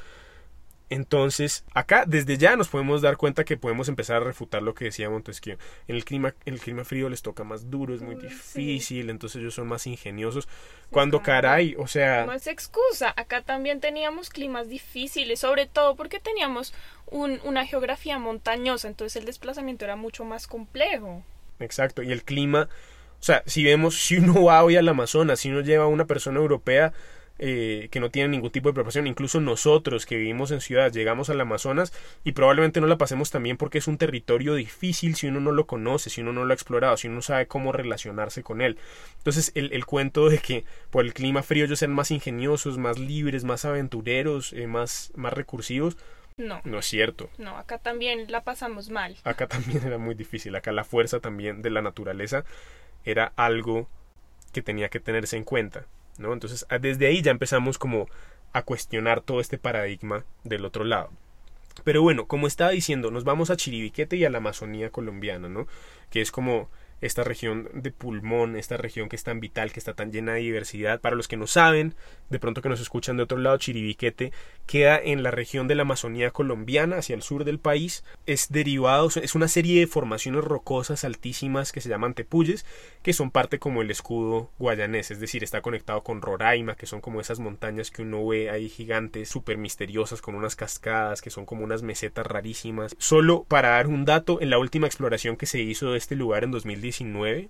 [0.89, 4.85] Entonces, acá desde ya nos podemos dar cuenta que podemos empezar a refutar lo que
[4.85, 5.57] decía Montesquieu.
[5.87, 9.41] En el clima, en el clima frío les toca más duro, es muy difícil, entonces
[9.41, 10.47] ellos son más ingeniosos.
[10.89, 12.25] Cuando caray, o sea...
[12.25, 16.73] No es excusa, acá también teníamos climas difíciles, sobre todo porque teníamos
[17.05, 21.23] un, una geografía montañosa, entonces el desplazamiento era mucho más complejo.
[21.59, 22.69] Exacto, y el clima,
[23.19, 26.05] o sea, si vemos, si uno va hoy al Amazonas, si uno lleva a una
[26.05, 26.93] persona europea,
[27.39, 29.07] eh, que no tienen ningún tipo de preparación.
[29.07, 33.57] Incluso nosotros que vivimos en ciudad llegamos al Amazonas y probablemente no la pasemos también
[33.57, 36.55] porque es un territorio difícil si uno no lo conoce, si uno no lo ha
[36.55, 38.77] explorado, si uno no sabe cómo relacionarse con él.
[39.17, 42.99] Entonces el, el cuento de que por el clima frío ellos sean más ingeniosos, más
[42.99, 45.97] libres, más aventureros, eh, más, más recursivos,
[46.37, 46.61] no.
[46.63, 47.31] No es cierto.
[47.39, 49.17] No, acá también la pasamos mal.
[49.23, 50.55] Acá también era muy difícil.
[50.55, 52.45] Acá la fuerza también de la naturaleza
[53.03, 53.89] era algo
[54.53, 55.87] que tenía que tenerse en cuenta.
[56.17, 58.07] Entonces, desde ahí ya empezamos como
[58.53, 61.11] a cuestionar todo este paradigma del otro lado.
[61.83, 65.67] Pero bueno, como estaba diciendo, nos vamos a Chiribiquete y a la Amazonía colombiana, ¿no?
[66.09, 66.69] Que es como
[67.01, 70.39] esta región de pulmón, esta región que es tan vital, que está tan llena de
[70.39, 70.99] diversidad.
[70.99, 71.95] Para los que no saben,
[72.29, 74.31] de pronto que nos escuchan de otro lado, Chiribiquete
[74.65, 78.03] queda en la región de la Amazonía colombiana, hacia el sur del país.
[78.25, 82.65] Es derivado, es una serie de formaciones rocosas altísimas que se llaman tepuyes,
[83.01, 87.01] que son parte como el escudo guayanés, es decir, está conectado con Roraima, que son
[87.01, 91.45] como esas montañas que uno ve ahí gigantes, súper misteriosas, con unas cascadas, que son
[91.45, 92.95] como unas mesetas rarísimas.
[92.97, 96.43] Solo para dar un dato, en la última exploración que se hizo de este lugar
[96.43, 96.51] en
[96.87, 97.49] 2019,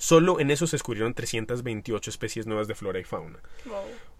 [0.00, 3.38] Solo en eso se descubrieron 328 especies nuevas de flora y fauna.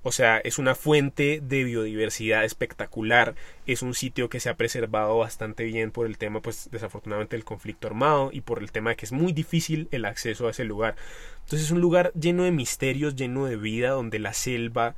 [0.02, 3.34] O sea, es una fuente de biodiversidad espectacular.
[3.66, 7.46] Es un sitio que se ha preservado bastante bien por el tema, pues desafortunadamente, del
[7.46, 10.64] conflicto armado y por el tema de que es muy difícil el acceso a ese
[10.64, 10.96] lugar.
[11.44, 14.96] Entonces es un lugar lleno de misterios, lleno de vida, donde la selva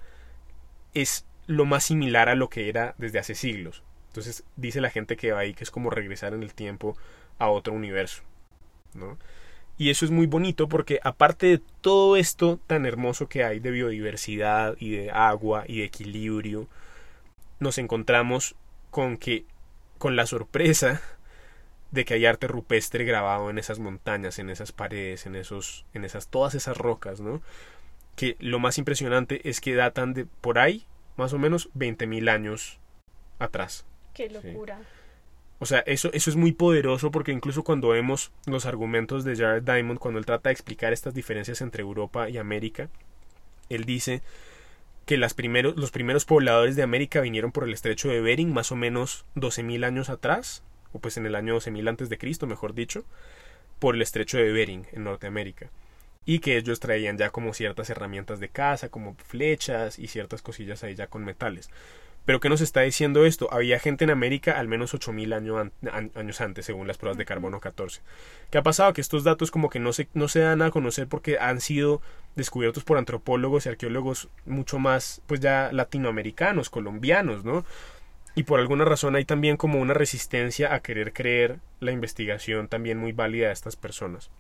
[0.94, 3.84] es lo más similar a lo que era desde hace siglos.
[4.08, 6.96] Entonces dice la gente que va ahí que es como regresar en el tiempo
[7.38, 8.24] a otro universo.
[8.94, 9.18] ¿No?
[9.78, 13.70] Y eso es muy bonito porque aparte de todo esto tan hermoso que hay de
[13.70, 16.68] biodiversidad y de agua y de equilibrio,
[17.58, 18.54] nos encontramos
[18.90, 19.44] con que
[19.98, 21.00] con la sorpresa
[21.90, 26.04] de que hay arte rupestre grabado en esas montañas, en esas paredes, en esos en
[26.04, 27.40] esas todas esas rocas, ¿no?
[28.16, 30.84] Que lo más impresionante es que datan de por ahí
[31.16, 32.78] más o menos 20.000 años
[33.38, 33.84] atrás.
[34.14, 34.80] Qué locura.
[35.62, 39.62] O sea, eso, eso es muy poderoso porque incluso cuando vemos los argumentos de Jared
[39.62, 42.88] Diamond, cuando él trata de explicar estas diferencias entre Europa y América,
[43.68, 44.22] él dice
[45.06, 48.74] que primeros, los primeros pobladores de América vinieron por el estrecho de Bering más o
[48.74, 53.04] menos 12.000 años atrás, o pues en el año 12.000 antes de Cristo, mejor dicho,
[53.78, 55.70] por el estrecho de Bering en Norteamérica.
[56.26, 60.82] Y que ellos traían ya como ciertas herramientas de caza, como flechas y ciertas cosillas
[60.82, 61.70] ahí ya con metales.
[62.24, 63.48] Pero ¿qué nos está diciendo esto?
[63.52, 65.34] Había gente en América al menos 8.000
[66.14, 68.00] años antes, según las pruebas de carbono 14.
[68.50, 68.92] ¿Qué ha pasado?
[68.92, 72.00] Que estos datos como que no se, no se dan a conocer porque han sido
[72.36, 77.64] descubiertos por antropólogos y arqueólogos mucho más, pues ya latinoamericanos, colombianos, ¿no?
[78.34, 82.98] Y por alguna razón hay también como una resistencia a querer creer la investigación también
[82.98, 84.30] muy válida de estas personas.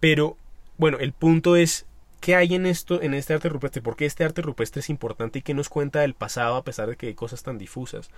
[0.00, 0.36] Pero,
[0.76, 1.86] bueno, el punto es
[2.20, 3.82] ¿Qué hay en esto, en este arte rupestre?
[3.82, 6.88] ¿Por qué este arte rupestre es importante y qué nos cuenta del pasado a pesar
[6.88, 8.10] de que hay cosas tan difusas?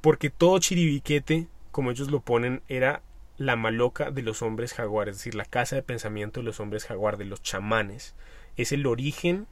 [0.00, 3.02] Porque todo Chiribiquete, como ellos lo ponen, era
[3.38, 6.84] la maloca de los hombres jaguares, es decir, la casa de pensamiento de los hombres
[6.84, 8.14] jaguar, de los chamanes.
[8.56, 9.46] Es el origen,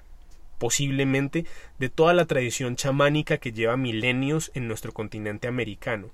[0.58, 1.46] posiblemente,
[1.78, 6.10] de toda la tradición chamánica que lleva milenios en nuestro continente americano.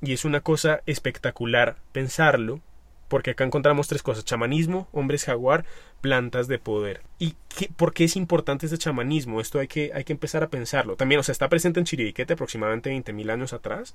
[0.00, 2.60] Y es una cosa espectacular pensarlo,
[3.08, 5.64] porque acá encontramos tres cosas, chamanismo, hombres jaguar,
[6.00, 7.02] plantas de poder.
[7.18, 9.40] ¿Y qué, por qué es importante este chamanismo?
[9.40, 10.96] Esto hay que, hay que empezar a pensarlo.
[10.96, 13.94] También, o sea, está presente en Chiribiquete aproximadamente 20.000 años atrás,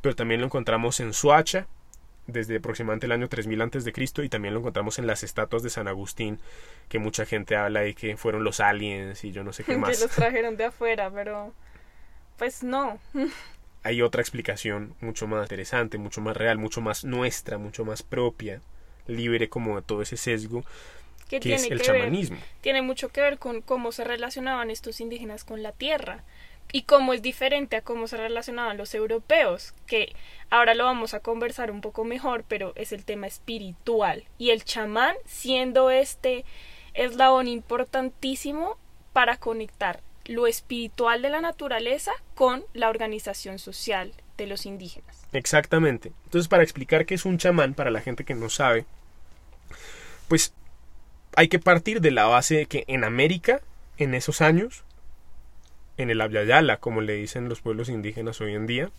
[0.00, 1.66] pero también lo encontramos en Suacha,
[2.26, 5.62] desde aproximadamente el año 3000 antes de Cristo y también lo encontramos en las estatuas
[5.62, 6.40] de San Agustín
[6.88, 9.96] que mucha gente habla de que fueron los aliens y yo no sé qué más.
[9.96, 11.52] Que los trajeron de afuera, pero
[12.36, 12.98] pues no.
[13.86, 18.60] hay otra explicación mucho más interesante, mucho más real, mucho más nuestra, mucho más propia,
[19.06, 20.64] libre como de todo ese sesgo
[21.28, 22.36] que, es el chamanismo.
[22.62, 26.24] tiene mucho que ver con cómo se relacionaban estos indígenas con la tierra
[26.72, 30.12] y cómo es diferente a cómo se relacionaban los europeos, que
[30.50, 34.64] ahora lo vamos a conversar un poco mejor, pero es el tema espiritual y el
[34.64, 36.44] chamán siendo este
[36.94, 38.78] eslabón importantísimo
[39.12, 45.26] para conectar lo espiritual de la naturaleza con la organización social de los indígenas.
[45.32, 46.12] Exactamente.
[46.24, 48.84] Entonces, para explicar qué es un chamán, para la gente que no sabe,
[50.28, 50.52] pues
[51.36, 53.60] hay que partir de la base de que en América,
[53.98, 54.84] en esos años,
[55.96, 58.90] en el Abyayala, como le dicen los pueblos indígenas hoy en día,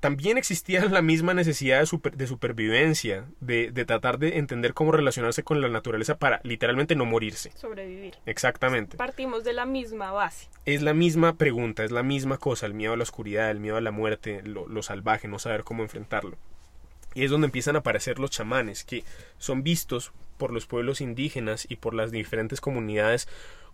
[0.00, 5.42] también existía la misma necesidad de, de supervivencia, de, de, tratar de entender cómo relacionarse
[5.42, 7.50] con la naturaleza para literalmente no morirse.
[7.56, 8.16] Sobrevivir.
[8.26, 8.96] Exactamente.
[8.96, 10.48] Partimos de la misma base.
[10.64, 13.76] Es la misma pregunta, es la misma cosa, el miedo a la oscuridad, el miedo
[13.76, 16.36] a la muerte, lo, lo salvaje, no saber cómo enfrentarlo.
[17.14, 19.02] Y es donde empiezan a aparecer los chamanes, que
[19.38, 23.28] son vistos por los pueblos indígenas y por las diferentes comunidades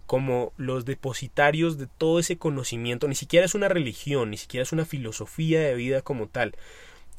[0.06, 4.72] como los depositarios de todo ese conocimiento, ni siquiera es una religión, ni siquiera es
[4.72, 6.54] una filosofía de vida como tal,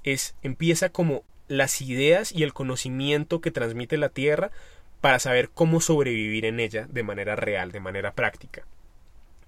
[0.04, 4.52] es empieza como las ideas y el conocimiento que transmite la Tierra
[5.02, 8.66] para saber cómo sobrevivir en ella de manera real, de manera práctica.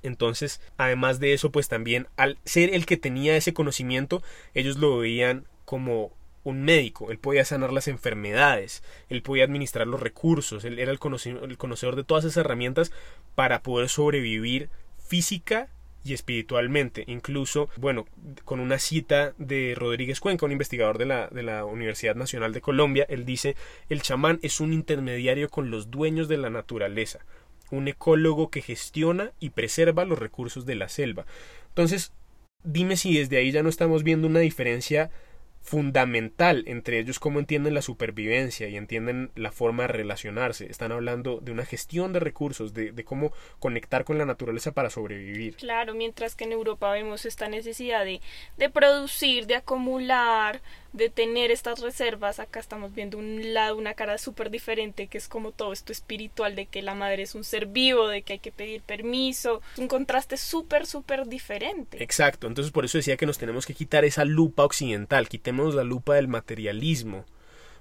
[0.03, 4.21] Entonces, además de eso, pues también al ser el que tenía ese conocimiento,
[4.53, 6.11] ellos lo veían como
[6.49, 10.99] un médico, él podía sanar las enfermedades, él podía administrar los recursos, él era el
[10.99, 12.91] conocedor, de todas esas herramientas
[13.35, 15.67] para poder sobrevivir física
[16.05, 17.03] y espiritualmente.
[17.07, 18.05] Incluso, bueno,
[18.45, 22.61] con una cita de Rodríguez Cuenca, un investigador de la, de la Universidad Nacional de
[22.61, 23.57] Colombia, él dice,
[23.89, 27.19] el chamán es un intermediario con los dueños de la naturaleza,
[27.71, 31.25] un ecólogo que gestiona y preserva los recursos de la selva.
[31.69, 32.13] Entonces,
[32.63, 35.11] dime si desde ahí ya no estamos viendo una diferencia
[35.67, 40.71] fundamental entre ellos cómo entienden la supervivencia y entienden la forma de relacionarse.
[40.71, 44.89] Están hablando de una gestión de recursos, de, de, cómo conectar con la naturaleza para
[44.89, 45.57] sobrevivir.
[45.57, 48.21] Claro, mientras que en Europa vemos esta necesidad de,
[48.55, 50.61] de producir, de acumular,
[50.93, 55.27] de tener estas reservas, acá estamos viendo un lado, una cara súper diferente, que es
[55.27, 58.39] como todo esto espiritual, de que la madre es un ser vivo, de que hay
[58.39, 62.01] que pedir permiso, un contraste súper, súper diferente.
[62.01, 65.83] Exacto, entonces por eso decía que nos tenemos que quitar esa lupa occidental, quitemos la
[65.83, 67.25] lupa del materialismo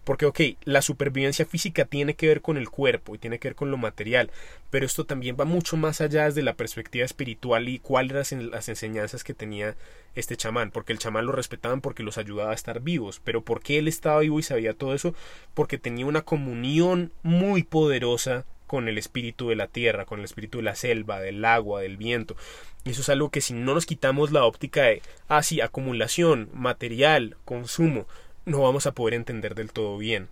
[0.07, 3.57] porque, ok, la supervivencia física tiene que ver con el cuerpo y tiene que ver
[3.57, 4.31] con lo material,
[4.71, 8.69] pero esto también va mucho más allá desde la perspectiva espiritual y cuáles eran las
[8.69, 9.75] enseñanzas que tenía
[10.15, 13.61] este chamán, porque el chamán lo respetaban porque los ayudaba a estar vivos, pero ¿por
[13.61, 15.13] qué él estaba vivo y sabía todo eso?
[15.55, 20.59] Porque tenía una comunión muy poderosa con el espíritu de la tierra, con el espíritu
[20.59, 22.37] de la selva, del agua, del viento.
[22.85, 26.49] Y eso es algo que si no nos quitamos la óptica de, ah, sí, acumulación,
[26.53, 28.07] material, consumo,
[28.47, 30.29] no vamos a poder entender del todo bien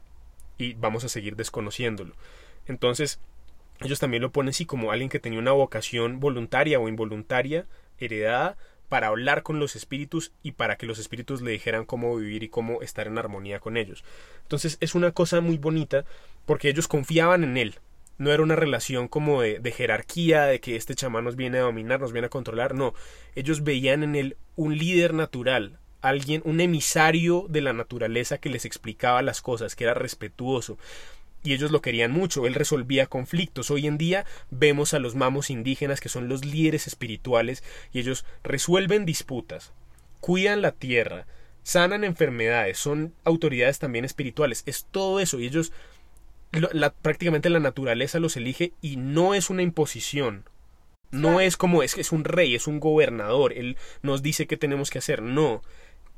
[0.57, 2.14] y vamos a seguir desconociéndolo.
[2.66, 3.20] Entonces,
[3.81, 7.66] ellos también lo ponen así como alguien que tenía una vocación voluntaria o involuntaria,
[7.98, 8.57] heredada,
[8.88, 12.48] para hablar con los espíritus y para que los espíritus le dijeran cómo vivir y
[12.48, 14.05] cómo estar en armonía con ellos.
[14.42, 16.05] Entonces es una cosa muy bonita
[16.46, 17.81] porque ellos confiaban en él.
[18.16, 21.98] No era una relación como de, jerarquía, de que este chamán nos viene a dominar,
[21.98, 22.94] nos viene a controlar, no.
[23.35, 28.64] Ellos veían en él un líder natural, alguien, un emisario de la naturaleza que les
[28.64, 30.79] explicaba las cosas, que era respetuoso.
[31.43, 33.71] Y ellos lo querían mucho, él resolvía conflictos.
[33.71, 37.62] Hoy en día vemos a los mamos indígenas que son los líderes espirituales
[37.93, 39.73] y ellos resuelven disputas,
[40.21, 41.27] cuidan la tierra,
[41.62, 44.62] sanan enfermedades, son autoridades también espirituales.
[44.64, 45.71] Es todo eso y ellos
[46.53, 50.45] la, prácticamente la naturaleza los elige y no es una imposición.
[51.11, 54.57] No es como es que es un rey, es un gobernador, él nos dice qué
[54.57, 55.23] tenemos que hacer.
[55.23, 55.62] No,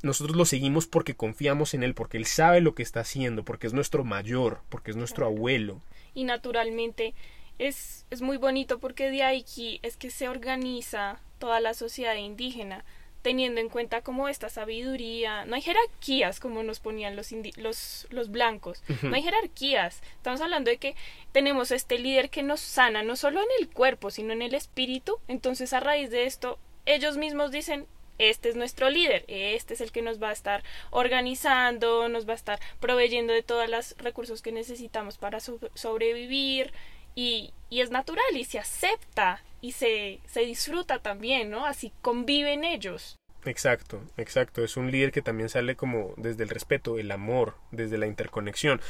[0.02, 3.66] nosotros lo seguimos porque confiamos en él, porque él sabe lo que está haciendo, porque
[3.66, 5.80] es nuestro mayor, porque es nuestro abuelo.
[6.14, 7.14] Y naturalmente
[7.58, 9.44] es, es muy bonito porque de ahí
[9.82, 12.84] es que se organiza toda la sociedad indígena
[13.26, 18.30] teniendo en cuenta como esta sabiduría, no hay jerarquías como nos ponían los, los, los
[18.30, 20.94] blancos, no hay jerarquías, estamos hablando de que
[21.32, 25.18] tenemos este líder que nos sana no solo en el cuerpo, sino en el espíritu,
[25.26, 29.92] entonces a raíz de esto ellos mismos dicen, este es nuestro líder, este es el
[29.92, 34.42] que nos va a estar organizando, nos va a estar proveyendo de todos los recursos
[34.42, 36.72] que necesitamos para sobrevivir
[37.14, 41.64] y, y, es natural y se acepta y se, se disfruta también, ¿no?
[41.64, 43.16] Así conviven ellos.
[43.44, 44.64] Exacto, exacto.
[44.64, 48.80] Es un líder que también sale como desde el respeto, el amor, desde la interconexión.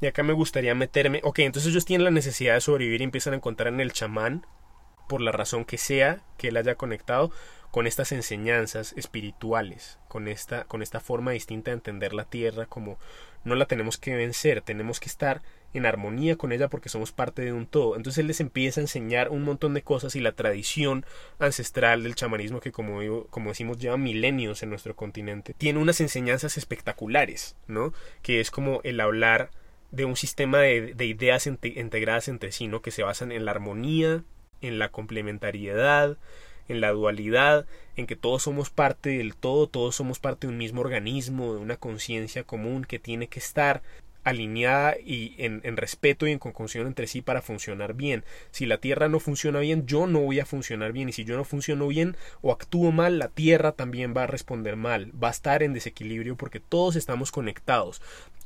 [0.00, 1.20] Y acá me gustaría meterme.
[1.22, 4.46] Ok, entonces ellos tienen la necesidad de sobrevivir y empiezan a encontrar en el chamán,
[5.08, 7.30] por la razón que sea que él haya conectado,
[7.70, 12.98] con estas enseñanzas espirituales, con esta, con esta forma distinta de entender la tierra como
[13.44, 15.40] no la tenemos que vencer, tenemos que estar
[15.72, 17.96] en armonía con ella porque somos parte de un todo.
[17.96, 21.04] Entonces él les empieza a enseñar un montón de cosas y la tradición
[21.38, 26.56] ancestral del chamanismo que como, como decimos lleva milenios en nuestro continente, tiene unas enseñanzas
[26.56, 27.92] espectaculares, ¿no?
[28.22, 29.50] Que es como el hablar
[29.92, 32.82] de un sistema de, de ideas integradas entre sí, ¿no?
[32.82, 34.24] Que se basan en la armonía,
[34.60, 36.18] en la complementariedad,
[36.68, 40.58] en la dualidad, en que todos somos parte del todo, todos somos parte de un
[40.58, 43.82] mismo organismo, de una conciencia común que tiene que estar
[44.26, 48.24] alineada y en, en, respeto y en conjunción entre sí para funcionar bien.
[48.50, 51.08] Si la Tierra no funciona bien, yo no voy a funcionar bien.
[51.08, 54.74] Y si yo no funciono bien o actúo mal, la Tierra también va a responder
[54.74, 55.12] mal.
[55.22, 58.02] Va a estar en desequilibrio porque todos estamos conectados.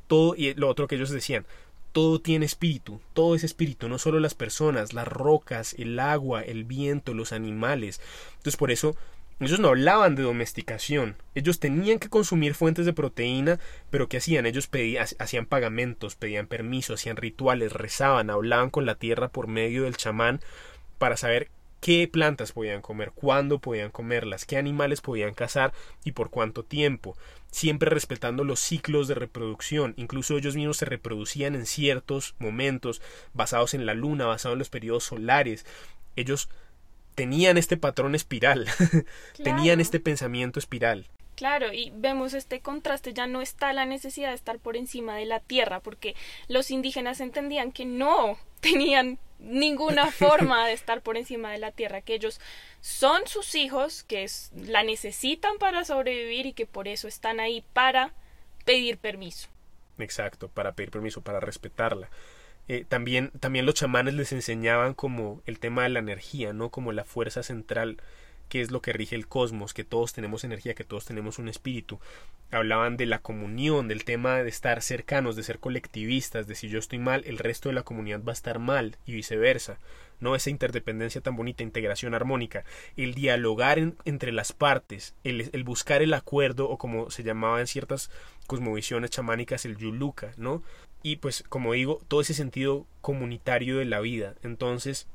[0.06, 1.46] Todo, y lo otro que ellos decían,
[1.92, 6.64] todo tiene espíritu, todo es espíritu, no solo las personas, las rocas, el agua, el
[6.64, 8.00] viento, los animales.
[8.36, 8.96] Entonces por eso
[9.40, 14.44] ellos no hablaban de domesticación, ellos tenían que consumir fuentes de proteína, pero ¿qué hacían?
[14.44, 19.84] Ellos pedían, hacían pagamentos, pedían permiso, hacían rituales, rezaban, hablaban con la tierra por medio
[19.84, 20.40] del chamán
[20.98, 21.48] para saber
[21.80, 25.72] qué plantas podían comer, cuándo podían comerlas, qué animales podían cazar
[26.04, 27.16] y por cuánto tiempo,
[27.50, 33.02] siempre respetando los ciclos de reproducción, incluso ellos mismos se reproducían en ciertos momentos
[33.34, 35.66] basados en la luna, basados en los periodos solares,
[36.16, 36.48] ellos
[37.14, 38.66] tenían este patrón espiral,
[39.42, 41.06] tenían este pensamiento espiral.
[41.34, 45.24] Claro, y vemos este contraste, ya no está la necesidad de estar por encima de
[45.24, 46.14] la tierra, porque
[46.48, 52.00] los indígenas entendían que no tenían ninguna forma de estar por encima de la tierra,
[52.00, 52.40] que ellos
[52.80, 57.64] son sus hijos, que es, la necesitan para sobrevivir y que por eso están ahí
[57.72, 58.12] para
[58.64, 59.48] pedir permiso.
[59.98, 62.08] Exacto, para pedir permiso, para respetarla.
[62.68, 66.70] Eh, también, también los chamanes les enseñaban como el tema de la energía, ¿no?
[66.70, 68.00] Como la fuerza central
[68.50, 71.48] que es lo que rige el cosmos, que todos tenemos energía, que todos tenemos un
[71.48, 72.00] espíritu.
[72.50, 76.80] Hablaban de la comunión, del tema de estar cercanos, de ser colectivistas, de si yo
[76.80, 79.78] estoy mal, el resto de la comunidad va a estar mal y viceversa.
[80.18, 82.64] No esa interdependencia tan bonita, integración armónica,
[82.96, 87.68] el dialogar entre las partes, el, el, buscar el acuerdo o como se llamaba en
[87.68, 88.10] ciertas
[88.48, 90.62] cosmovisiones chamánicas el yuluka, ¿no?
[91.04, 94.34] Y pues como digo, todo ese sentido comunitario de la vida.
[94.42, 95.06] Entonces,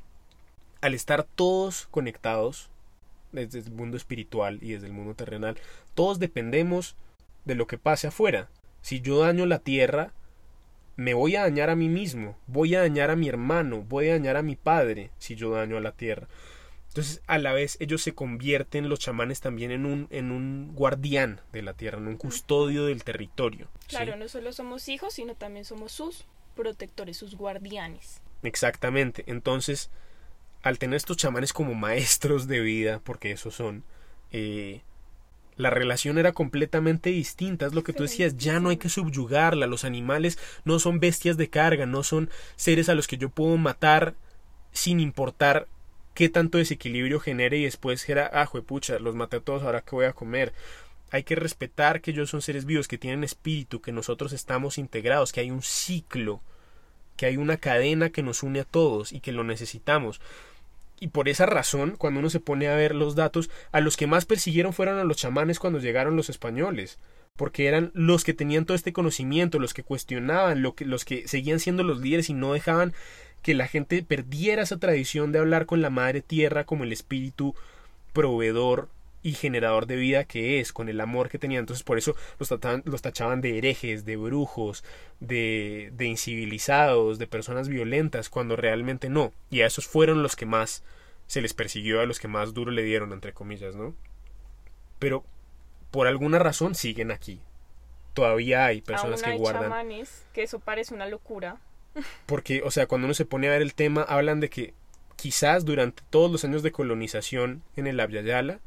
[0.82, 2.70] al estar todos conectados,
[3.36, 5.58] desde el mundo espiritual y desde el mundo terrenal,
[5.94, 6.96] todos dependemos
[7.46, 8.50] de lo que pase afuera.
[8.82, 10.14] Si yo daño la tierra,
[10.96, 14.14] me voy a dañar a mí mismo, voy a dañar a mi hermano, voy a
[14.14, 16.28] dañar a mi padre si yo daño a la tierra.
[16.96, 21.42] Entonces, a la vez, ellos se convierten, los chamanes, también en un, en un guardián
[21.52, 23.68] de la tierra, en un custodio del territorio.
[23.88, 26.24] Claro, no solo somos hijos, sino también somos sus
[26.56, 28.22] protectores, sus guardianes.
[28.44, 29.26] Exactamente.
[29.28, 29.90] Entonces,
[30.66, 33.84] al tener estos chamanes como maestros de vida, porque esos son,
[34.32, 34.82] eh,
[35.58, 37.68] la relación era completamente distinta.
[37.68, 39.68] Es lo que tú decías, ya no hay que subyugarla.
[39.68, 43.56] Los animales no son bestias de carga, no son seres a los que yo puedo
[43.58, 44.16] matar
[44.72, 45.68] sin importar
[46.16, 49.92] qué tanto desequilibrio genere y después era, ah, pucha, los maté a todos, ahora qué
[49.92, 50.52] voy a comer.
[51.12, 55.32] Hay que respetar que ellos son seres vivos, que tienen espíritu, que nosotros estamos integrados,
[55.32, 56.42] que hay un ciclo,
[57.18, 60.20] que hay una cadena que nos une a todos y que lo necesitamos.
[61.00, 64.08] Y por esa razón, cuando uno se pone a ver los datos, a los que
[64.08, 67.00] más persiguieron fueron a los chamanes cuando llegaron los españoles,
[67.36, 71.28] porque eran los que tenían todo este conocimiento, los que cuestionaban, lo que, los que
[71.28, 72.94] seguían siendo los líderes y no dejaban
[73.42, 77.56] que la gente perdiera esa tradición de hablar con la madre tierra como el espíritu
[78.14, 78.90] proveedor
[79.26, 81.58] y generador de vida que es, con el amor que tenía.
[81.58, 82.54] Entonces por eso los,
[82.86, 84.84] los tachaban de herejes, de brujos,
[85.20, 89.34] de, de incivilizados, de personas violentas, cuando realmente no.
[89.50, 90.84] Y a esos fueron los que más
[91.26, 93.96] se les persiguió, a los que más duro le dieron, entre comillas, ¿no?
[95.00, 95.26] Pero
[95.90, 97.40] por alguna razón siguen aquí.
[98.14, 99.64] Todavía hay personas Aún que guardan.
[99.64, 101.58] Chamanes, que eso parece una locura.
[102.28, 104.76] Porque, o sea, cuando uno se pone a ver el tema, hablan de que
[105.16, 108.60] quizás durante todos los años de colonización en el Abyayala,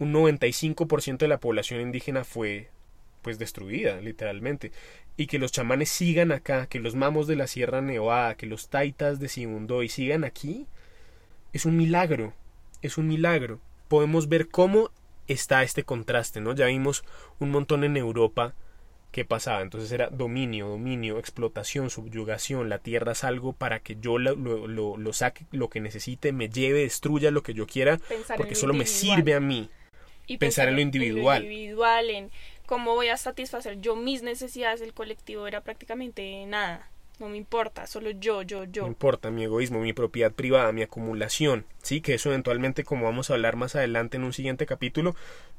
[0.00, 2.70] un 95% de la población indígena fue
[3.22, 4.72] pues destruida, literalmente.
[5.16, 8.68] Y que los chamanes sigan acá, que los mamos de la Sierra Nevada, que los
[8.68, 9.26] taitas de
[9.84, 10.66] y sigan aquí,
[11.52, 12.32] es un milagro,
[12.82, 13.60] es un milagro.
[13.88, 14.90] Podemos ver cómo
[15.28, 16.54] está este contraste, ¿no?
[16.54, 17.04] Ya vimos
[17.38, 18.54] un montón en Europa
[19.10, 19.60] que pasaba.
[19.60, 22.68] Entonces era dominio, dominio, explotación, subyugación.
[22.68, 26.48] La tierra es algo para que yo lo, lo, lo, saque lo que necesite, me
[26.48, 29.68] lleve, destruya lo que yo quiera, Pensar porque solo me sirve a mí.
[30.30, 31.42] Y Pensar en lo individual.
[31.42, 32.30] En lo individual, en
[32.66, 36.88] cómo voy a satisfacer yo mis necesidades, el colectivo era prácticamente nada.
[37.18, 38.86] No me importa, solo yo, yo, No yo.
[38.86, 43.34] importa mi egoísmo, mi propiedad privada, mi acumulación, sí, que eso eventualmente, como vamos a
[43.34, 45.16] hablar más adelante en un siguiente capítulo,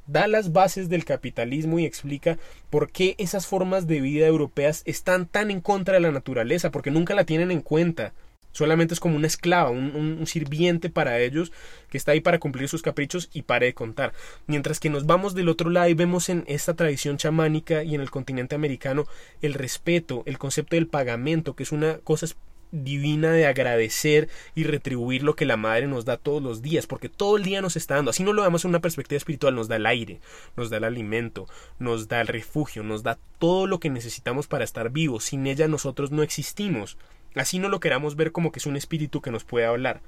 [0.07, 5.28] da las bases del capitalismo y explica por qué esas formas de vida europeas están
[5.28, 8.13] tan en contra de la naturaleza, porque nunca la tienen en cuenta.
[8.52, 11.52] Solamente es como una esclava, un, sirviente para ellos
[11.89, 14.14] que está ahí para cumplir sus caprichos y pare de contar.
[14.47, 18.02] Mientras que nos vamos del otro lado y vemos en esta tradición chamánica y en
[18.02, 19.06] el continente americano
[19.41, 22.28] el respeto, el concepto del pagamento, que es una cosa
[22.72, 27.10] divina de agradecer y retribuir lo que la madre nos da todos los días, porque
[27.10, 29.68] todo el día nos está dando, así no lo veamos en una perspectiva espiritual, nos
[29.68, 30.20] da el aire,
[30.56, 31.47] nos da el alimento,
[31.80, 35.68] nos da el refugio, nos da todo lo que necesitamos para estar vivos, sin ella
[35.68, 36.97] nosotros no existimos,
[37.36, 40.01] así no lo queramos ver como que es un espíritu que nos puede hablar,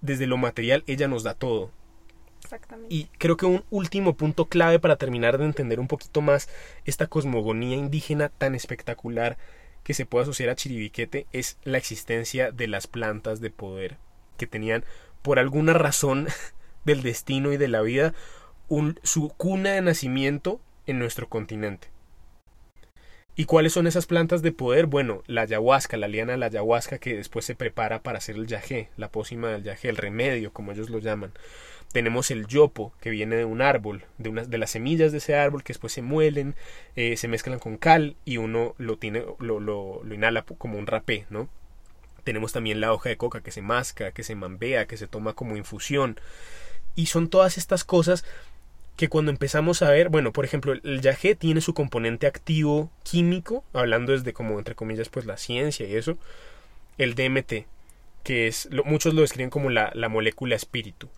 [0.00, 1.70] desde lo material ella nos da todo,
[2.42, 2.94] Exactamente.
[2.94, 6.48] y creo que un último punto clave para terminar de entender un poquito más
[6.84, 9.38] esta cosmogonía indígena tan espectacular
[9.82, 13.96] que se puede asociar a Chiribiquete es la existencia de las plantas de poder
[14.36, 14.84] que tenían
[15.22, 16.26] por alguna razón
[16.84, 18.12] del destino y de la vida
[18.68, 21.88] un- su cuna de nacimiento en nuestro continente.
[23.36, 24.86] ¿Y cuáles son esas plantas de poder?
[24.86, 28.46] Bueno, la ayahuasca, la liana de la ayahuasca que después se prepara para hacer el
[28.46, 31.32] yagé, la pócima del yagé, el remedio, como ellos lo llaman.
[31.92, 35.34] Tenemos el yopo, que viene de un árbol, de, unas, de las semillas de ese
[35.34, 36.54] árbol que después se muelen,
[36.94, 40.86] eh, se mezclan con cal y uno lo, tiene, lo, lo, lo inhala como un
[40.86, 41.48] rapé, ¿no?
[42.22, 45.34] Tenemos también la hoja de coca que se masca, que se mambea, que se toma
[45.34, 46.18] como infusión.
[46.94, 48.24] Y son todas estas cosas
[48.96, 53.64] que cuando empezamos a ver, bueno, por ejemplo, el yagé tiene su componente activo químico,
[53.72, 56.16] hablando desde como entre comillas pues la ciencia y eso,
[56.96, 57.66] el DMT,
[58.22, 61.08] que es, muchos lo describen como la, la molécula espíritu.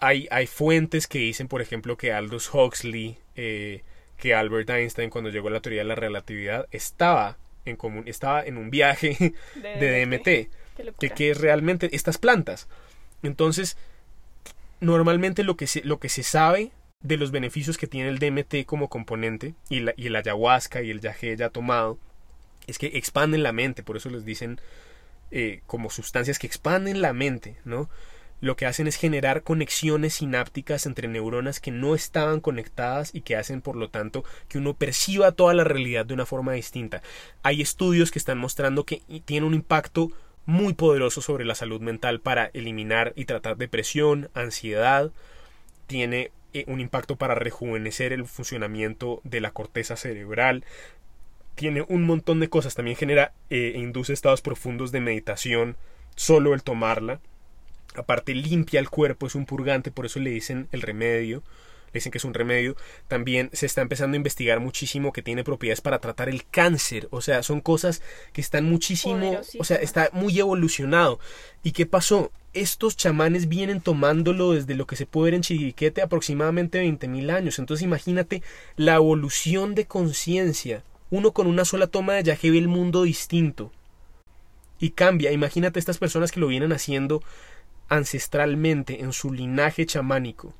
[0.00, 3.82] Hay, hay, fuentes que dicen, por ejemplo, que Aldous Huxley, eh,
[4.16, 8.44] que Albert Einstein cuando llegó a la teoría de la relatividad estaba en común, estaba
[8.44, 9.16] en un viaje
[9.54, 12.68] de, DMT, que, que es realmente estas plantas.
[13.22, 13.76] Entonces,
[14.80, 18.66] normalmente lo que se, lo que se sabe de los beneficios que tiene el DMT
[18.66, 21.98] como componente y, la, y el ayahuasca y el yagé ya tomado
[22.66, 24.60] es que expanden la mente, por eso les dicen
[25.30, 27.88] eh, como sustancias que expanden la mente, ¿no?
[28.40, 33.34] Lo que hacen es generar conexiones sinápticas entre neuronas que no estaban conectadas y que
[33.34, 37.02] hacen, por lo tanto, que uno perciba toda la realidad de una forma distinta.
[37.42, 40.12] Hay estudios que están mostrando que tiene un impacto
[40.48, 45.12] muy poderoso sobre la salud mental para eliminar y tratar depresión, ansiedad,
[45.86, 50.64] tiene eh, un impacto para rejuvenecer el funcionamiento de la corteza cerebral,
[51.54, 55.76] tiene un montón de cosas, también genera e induce estados profundos de meditación
[56.16, 57.20] solo el tomarla,
[57.94, 61.42] aparte limpia el cuerpo, es un purgante, por eso le dicen el remedio,
[61.92, 62.76] dicen que es un remedio.
[63.08, 67.08] También se está empezando a investigar muchísimo que tiene propiedades para tratar el cáncer.
[67.10, 71.18] O sea, son cosas que están muchísimo, o sea, está muy evolucionado.
[71.62, 72.30] ¿Y qué pasó?
[72.54, 77.58] Estos chamanes vienen tomándolo desde lo que se puede ver en Chiriquete aproximadamente 20.000 años.
[77.58, 78.42] Entonces imagínate
[78.76, 80.82] la evolución de conciencia.
[81.10, 83.70] Uno con una sola toma de yaje ve el mundo distinto.
[84.80, 85.32] Y cambia.
[85.32, 87.22] Imagínate estas personas que lo vienen haciendo
[87.88, 90.54] ancestralmente en su linaje chamánico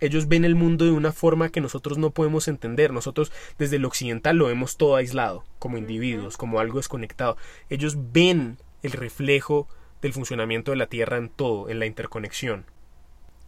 [0.00, 2.92] ellos ven el mundo de una forma que nosotros no podemos entender.
[2.92, 7.36] Nosotros desde el occidental lo vemos todo aislado, como individuos, como algo desconectado.
[7.70, 9.68] Ellos ven el reflejo
[10.02, 12.66] del funcionamiento de la Tierra en todo, en la interconexión.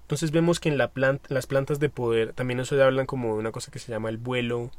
[0.02, 0.90] Entonces vemos que en la
[1.28, 4.08] las plantas de poder también eso ya hablan como de una cosa que se llama
[4.08, 4.70] el vuelo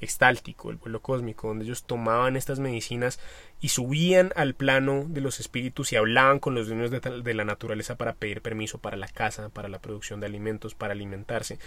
[0.00, 3.20] extáltico, el vuelo cósmico, donde ellos tomaban estas medicinas
[3.60, 7.96] y subían al plano de los espíritus y hablaban con los dueños de, la naturaleza
[7.96, 11.58] para pedir permiso para la casa, para la producción de alimentos, para alimentarse.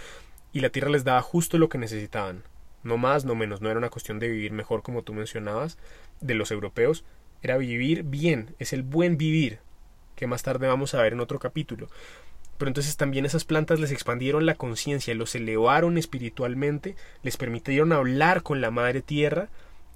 [0.54, 2.44] Y la tierra les daba justo lo que necesitaban.
[2.84, 3.62] No más, no menos.
[3.62, 5.78] No era una cuestión de vivir mejor como tú mencionabas,
[6.22, 7.04] de los europeos.
[7.42, 9.60] Era vivir bien, es el buen vivir,
[10.16, 11.90] que más tarde vamos a ver en otro capítulo.
[12.58, 18.42] Pero entonces también esas plantas les expandieron la conciencia, los elevaron espiritualmente, les permitieron hablar
[18.44, 19.50] con la madre tierra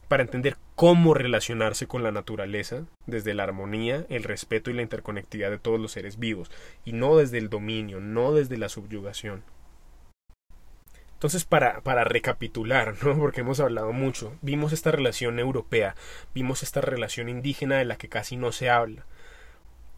[0.08, 5.50] para entender cómo relacionarse con la naturaleza desde la armonía, el respeto y la interconectividad
[5.50, 6.52] de todos los seres vivos,
[6.84, 9.44] y no desde el dominio, no desde la subyugación.
[11.14, 13.16] Entonces, para, para recapitular, ¿no?
[13.20, 15.96] porque hemos hablado mucho, vimos esta relación europea,
[16.34, 19.06] vimos esta relación indígena de la que casi no se habla.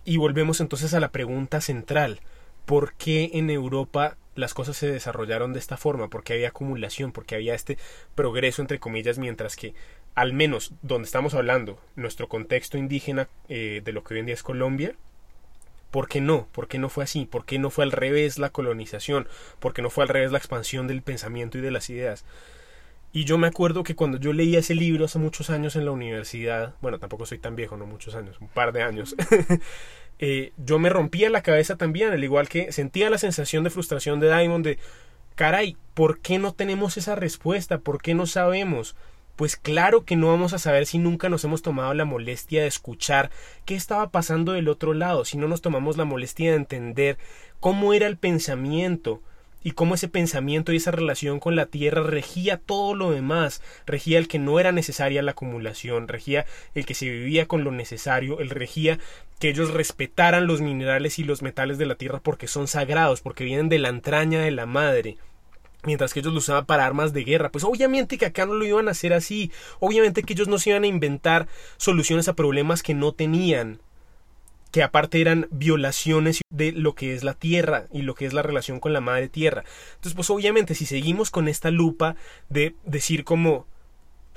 [0.06, 2.20] Y volvemos entonces a la pregunta central,
[2.66, 7.36] por qué en Europa las cosas se desarrollaron de esta forma, porque había acumulación, porque
[7.36, 7.78] había este
[8.16, 9.74] progreso entre comillas, mientras que
[10.16, 14.36] al menos donde estamos hablando, nuestro contexto indígena eh, de lo que hoy en día
[14.36, 14.96] es Colombia,
[15.92, 16.48] ¿por qué no?
[16.52, 17.26] ¿Por qué no fue así?
[17.26, 19.28] ¿Por qué no fue al revés la colonización?
[19.60, 22.26] ¿Por qué no fue al revés la expansión del pensamiento y de las ideas?
[23.16, 25.92] Y yo me acuerdo que cuando yo leía ese libro hace muchos años en la
[25.92, 29.16] universidad, bueno, tampoco soy tan viejo, no muchos años, un par de años,
[30.26, 34.22] Eh, yo me rompía la cabeza también, al igual que sentía la sensación de frustración
[34.22, 34.80] de Diamond de,
[35.36, 37.80] caray, ¿por qué no tenemos esa respuesta?
[37.80, 38.96] ¿Por qué no sabemos?
[39.36, 42.68] Pues claro que no vamos a saber si nunca nos hemos tomado la molestia de
[42.68, 43.32] escuchar
[43.66, 47.18] qué estaba pasando del otro lado, si no nos tomamos la molestia de entender
[47.60, 49.22] cómo era el pensamiento,
[49.64, 54.20] y cómo ese pensamiento y esa relación con la tierra regía todo lo demás, regía
[54.20, 56.46] el que no era necesaria la acumulación, regía
[56.76, 59.00] el que se vivía con lo necesario, el regía
[59.40, 63.44] que ellos respetaran los minerales y los metales de la tierra porque son sagrados, porque
[63.44, 65.18] vienen de la entraña de la madre
[65.86, 67.52] mientras que ellos lo usaban para armas de guerra.
[67.52, 70.70] Pues obviamente que acá no lo iban a hacer así, obviamente que ellos no se
[70.72, 71.48] iban a inventar
[71.78, 73.80] soluciones a problemas que no tenían
[74.74, 78.42] que aparte eran violaciones de lo que es la tierra y lo que es la
[78.42, 79.64] relación con la madre tierra.
[79.92, 82.16] Entonces, pues obviamente si seguimos con esta lupa
[82.50, 83.68] de decir como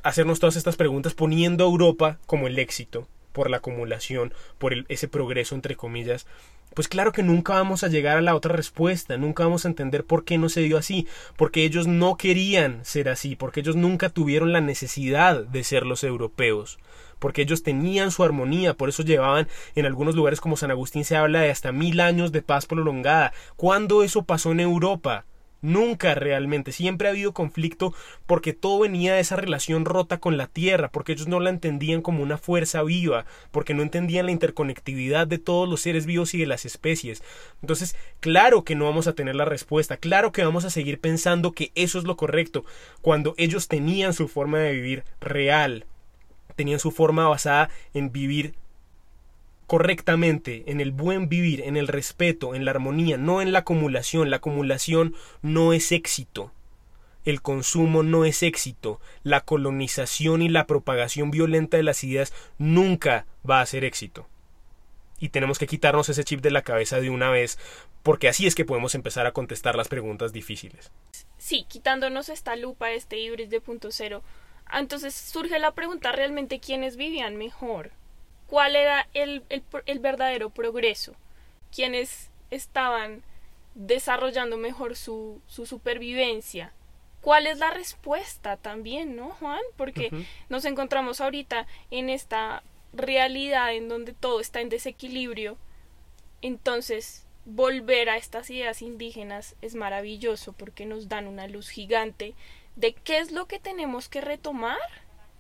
[0.03, 5.09] hacernos todas estas preguntas poniendo a Europa como el éxito por la acumulación, por ese
[5.09, 6.27] progreso entre comillas,
[6.75, 10.05] pues claro que nunca vamos a llegar a la otra respuesta, nunca vamos a entender
[10.05, 11.07] por qué no se dio así,
[11.39, 16.05] porque ellos no querían ser así, porque ellos nunca tuvieron la necesidad de ser los
[16.05, 16.79] europeos
[17.19, 21.17] porque ellos tenían su armonía, por eso llevaban en algunos lugares como San Agustín se
[21.17, 23.33] habla de hasta mil años de paz prolongada.
[23.57, 25.25] ¿Cuándo eso pasó en Europa?
[25.63, 26.71] Nunca realmente.
[26.71, 27.95] Siempre ha habido conflicto
[28.27, 32.03] porque todo venía de esa relación rota con la Tierra, porque ellos no la entendían
[32.03, 36.39] como una fuerza viva, porque no entendían la interconectividad de todos los seres vivos y
[36.39, 37.23] de las especies.
[37.63, 41.53] Entonces, claro que no vamos a tener la respuesta, claro que vamos a seguir pensando
[41.53, 42.65] que eso es lo correcto,
[43.01, 45.87] cuando ellos tenían su forma de vivir real,
[46.57, 48.55] tenían su forma basada en vivir
[49.67, 54.31] correctamente, en el buen vivir, en el respeto, en la armonía, no en la acumulación.
[54.31, 56.53] La acumulación no es éxito.
[57.25, 59.01] El consumo no es éxito.
[59.25, 64.29] La colonización y la propagación violenta de las ideas nunca va a ser éxito.
[65.19, 67.59] Y tenemos que quitarnos ese chip de la cabeza de una vez,
[68.03, 70.93] porque así es que podemos empezar a contestar las preguntas difíciles.
[71.39, 74.23] Sí, quitándonos esta lupa, este híbrido de punto cero.
[74.73, 77.93] Entonces surge la pregunta realmente quiénes vivían mejor
[78.47, 79.43] cuál era el,
[79.87, 81.15] el, verdadero progreso,
[81.75, 83.23] quienes estaban
[83.75, 86.73] desarrollando mejor su, su supervivencia.
[87.21, 89.61] ¿Cuál es la respuesta también, no, Juan?
[89.77, 90.11] Porque
[90.49, 92.63] nos encontramos ahorita en esta
[92.93, 95.59] realidad en donde todo está en desequilibrio.
[96.41, 102.35] Entonces, volver a estas ideas indígenas es maravilloso porque nos dan una luz gigante
[102.77, 104.79] de qué es lo que tenemos que retomar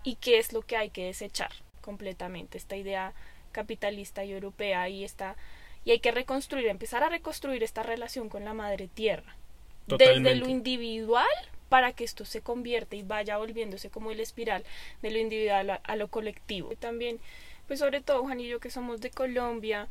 [0.02, 2.58] y qué es lo que hay que desechar completamente.
[2.58, 3.14] Esta idea
[3.52, 5.36] capitalista y europea y está
[5.84, 9.36] y hay que reconstruir, empezar a reconstruir esta relación con la madre tierra.
[9.86, 11.26] Desde lo individual
[11.68, 14.64] para que esto se convierta y vaya volviéndose como el espiral
[15.00, 16.74] de lo individual a, a lo colectivo.
[16.74, 17.20] También,
[17.68, 19.86] pues sobre todo Juan y yo que somos de Colombia,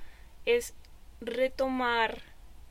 [0.45, 0.73] es
[1.21, 2.21] retomar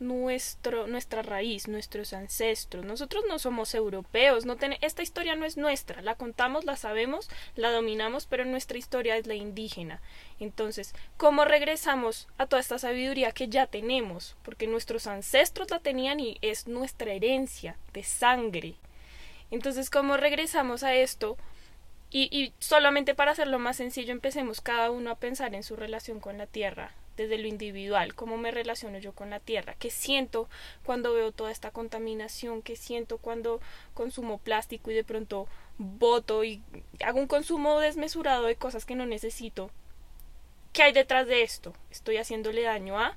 [0.01, 2.85] nuestro, nuestra raíz, nuestros ancestros.
[2.85, 4.45] Nosotros no somos europeos,
[4.81, 9.27] esta historia no es nuestra, la contamos, la sabemos, la dominamos, pero nuestra historia es
[9.27, 10.01] la indígena.
[10.41, 14.37] Entonces, ¿cómo regresamos a toda esta sabiduría que ya tenemos?
[14.43, 18.75] Porque nuestros ancestros la tenían y es nuestra herencia de sangre.
[19.51, 21.37] Entonces, ¿cómo regresamos a esto?
[22.11, 26.21] Y, y solamente para hacerlo más sencillo, empecemos cada uno a pensar en su relación
[26.21, 30.49] con la tierra, desde lo individual, cómo me relaciono yo con la tierra, qué siento
[30.85, 33.61] cuando veo toda esta contaminación, qué siento cuando
[33.95, 35.47] consumo plástico y de pronto
[35.79, 36.63] voto y
[37.05, 39.71] hago un consumo desmesurado de cosas que no necesito.
[40.73, 41.73] ¿Qué hay detrás de esto?
[41.91, 43.17] Estoy haciéndole daño a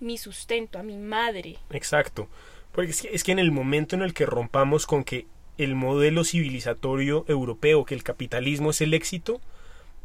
[0.00, 1.56] mi sustento, a mi madre.
[1.70, 2.28] Exacto.
[2.72, 5.26] Porque es que, es que en el momento en el que rompamos con que
[5.56, 9.40] el modelo civilizatorio europeo, que el capitalismo es el éxito,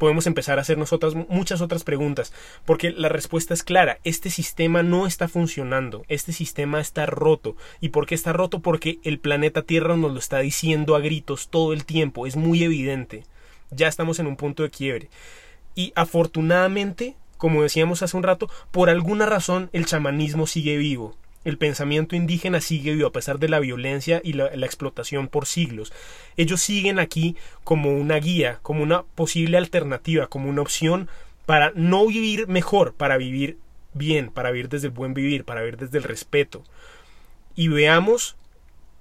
[0.02, 2.32] podemos empezar a hacernos otras, muchas otras preguntas,
[2.64, 7.54] porque la respuesta es clara, este sistema no está funcionando, este sistema está roto.
[7.80, 8.58] ¿Y por qué está roto?
[8.58, 12.64] Porque el planeta Tierra nos lo está diciendo a gritos todo el tiempo, es muy
[12.64, 13.22] evidente.
[13.70, 15.08] Ya estamos en un punto de quiebre.
[15.76, 21.14] Y afortunadamente, como decíamos hace un rato, por alguna razón el chamanismo sigue vivo
[21.44, 25.92] el pensamiento indígena sigue vivo a pesar de la violencia y la, explotación por siglos.
[26.36, 31.08] Ellos siguen aquí como una guía, como una posible alternativa, como una opción
[31.46, 33.58] para no vivir mejor, para vivir
[33.94, 36.62] bien, para vivir desde el buen vivir, para vivir desde el respeto.
[37.54, 38.36] Y veamos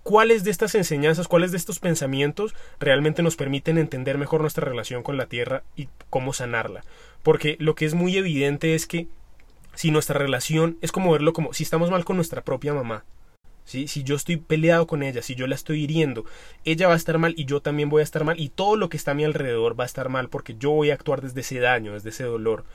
[0.04, 5.04] cuáles de estas enseñanzas, cuáles de estos pensamientos realmente nos permiten entender mejor nuestra relación
[5.04, 6.84] con la tierra y cómo sanarla.
[7.24, 9.08] Porque lo que es muy evidente es que
[9.74, 13.04] si nuestra relación es como verlo como si estamos mal con nuestra propia mamá.
[13.64, 16.26] Si yo estoy peleado con ella, si yo la estoy hiriendo,
[16.66, 18.90] ella va a estar mal y yo también voy a estar mal y todo lo
[18.90, 21.42] que está a mi alrededor va a estar mal porque yo voy a actuar desde
[21.42, 22.66] ese daño, desde ese dolor.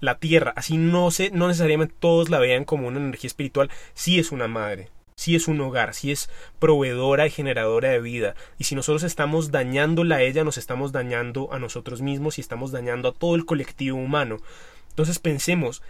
[0.00, 4.18] La tierra, así no sé, no necesariamente todos la vean como una energía espiritual, sí
[4.18, 6.28] es una madre, sí es un hogar, sí es
[6.58, 8.34] proveedora y generadora de vida.
[8.58, 12.72] Y si nosotros estamos dañándola a ella, nos estamos dañando a nosotros mismos y estamos
[12.72, 14.36] dañando a todo el colectivo humano.
[14.90, 15.82] Entonces pensemos,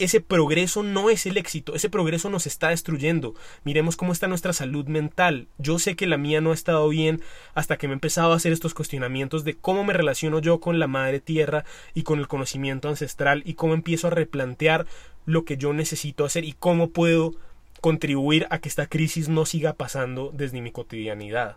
[0.00, 3.34] ese progreso no es el éxito, ese progreso nos está destruyendo.
[3.64, 5.48] Miremos cómo está nuestra salud mental.
[5.58, 7.20] Yo sé que la mía no ha estado bien
[7.54, 10.78] hasta que me he empezado a hacer estos cuestionamientos de cómo me relaciono yo con
[10.78, 14.86] la madre tierra y con el conocimiento ancestral y cómo empiezo a replantear
[15.26, 17.34] lo que yo necesito hacer y cómo puedo
[17.80, 21.56] contribuir a que esta crisis no siga pasando desde mi cotidianidad.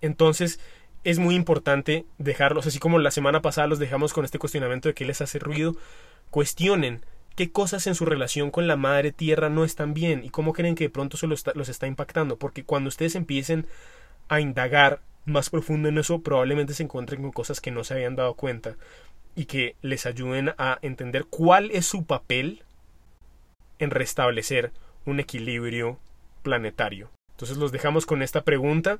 [0.00, 0.60] Entonces,
[1.04, 4.94] es muy importante dejarlos, así como la semana pasada los dejamos con este cuestionamiento de
[4.94, 5.76] qué les hace ruido,
[6.30, 7.04] cuestionen
[7.36, 10.74] qué cosas en su relación con la madre tierra no están bien y cómo creen
[10.74, 13.66] que de pronto se los está, impactando, porque cuando ustedes empiecen
[14.28, 18.16] a indagar más profundo en eso, probablemente se encuentren con cosas que no se habían
[18.16, 18.76] dado cuenta
[19.34, 22.62] y que les ayuden a entender cuál es su papel
[23.78, 24.72] en restablecer
[25.06, 25.98] un equilibrio
[26.42, 27.10] planetario.
[27.32, 28.98] Entonces los dejamos con esta pregunta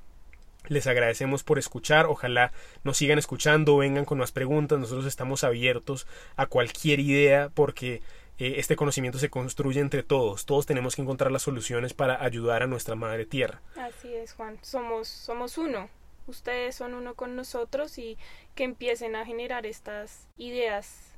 [0.68, 2.52] les agradecemos por escuchar, ojalá
[2.84, 6.06] nos sigan escuchando, vengan con más preguntas, nosotros estamos abiertos
[6.36, 8.02] a cualquier idea porque
[8.38, 10.46] eh, este conocimiento se construye entre todos.
[10.46, 13.60] Todos tenemos que encontrar las soluciones para ayudar a nuestra madre tierra.
[13.76, 14.58] Así es, Juan.
[14.62, 15.88] Somos, somos uno.
[16.26, 18.16] Ustedes son uno con nosotros y
[18.54, 21.14] que empiecen a generar estas ideas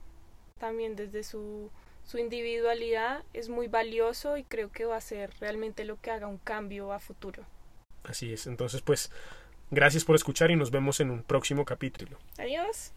[0.59, 1.71] también desde su,
[2.05, 6.27] su individualidad es muy valioso y creo que va a ser realmente lo que haga
[6.27, 7.45] un cambio a futuro.
[8.05, 8.47] Así es.
[8.47, 9.11] Entonces, pues,
[9.71, 12.19] gracias por escuchar y nos vemos en un próximo capítulo.
[12.39, 12.93] Adiós.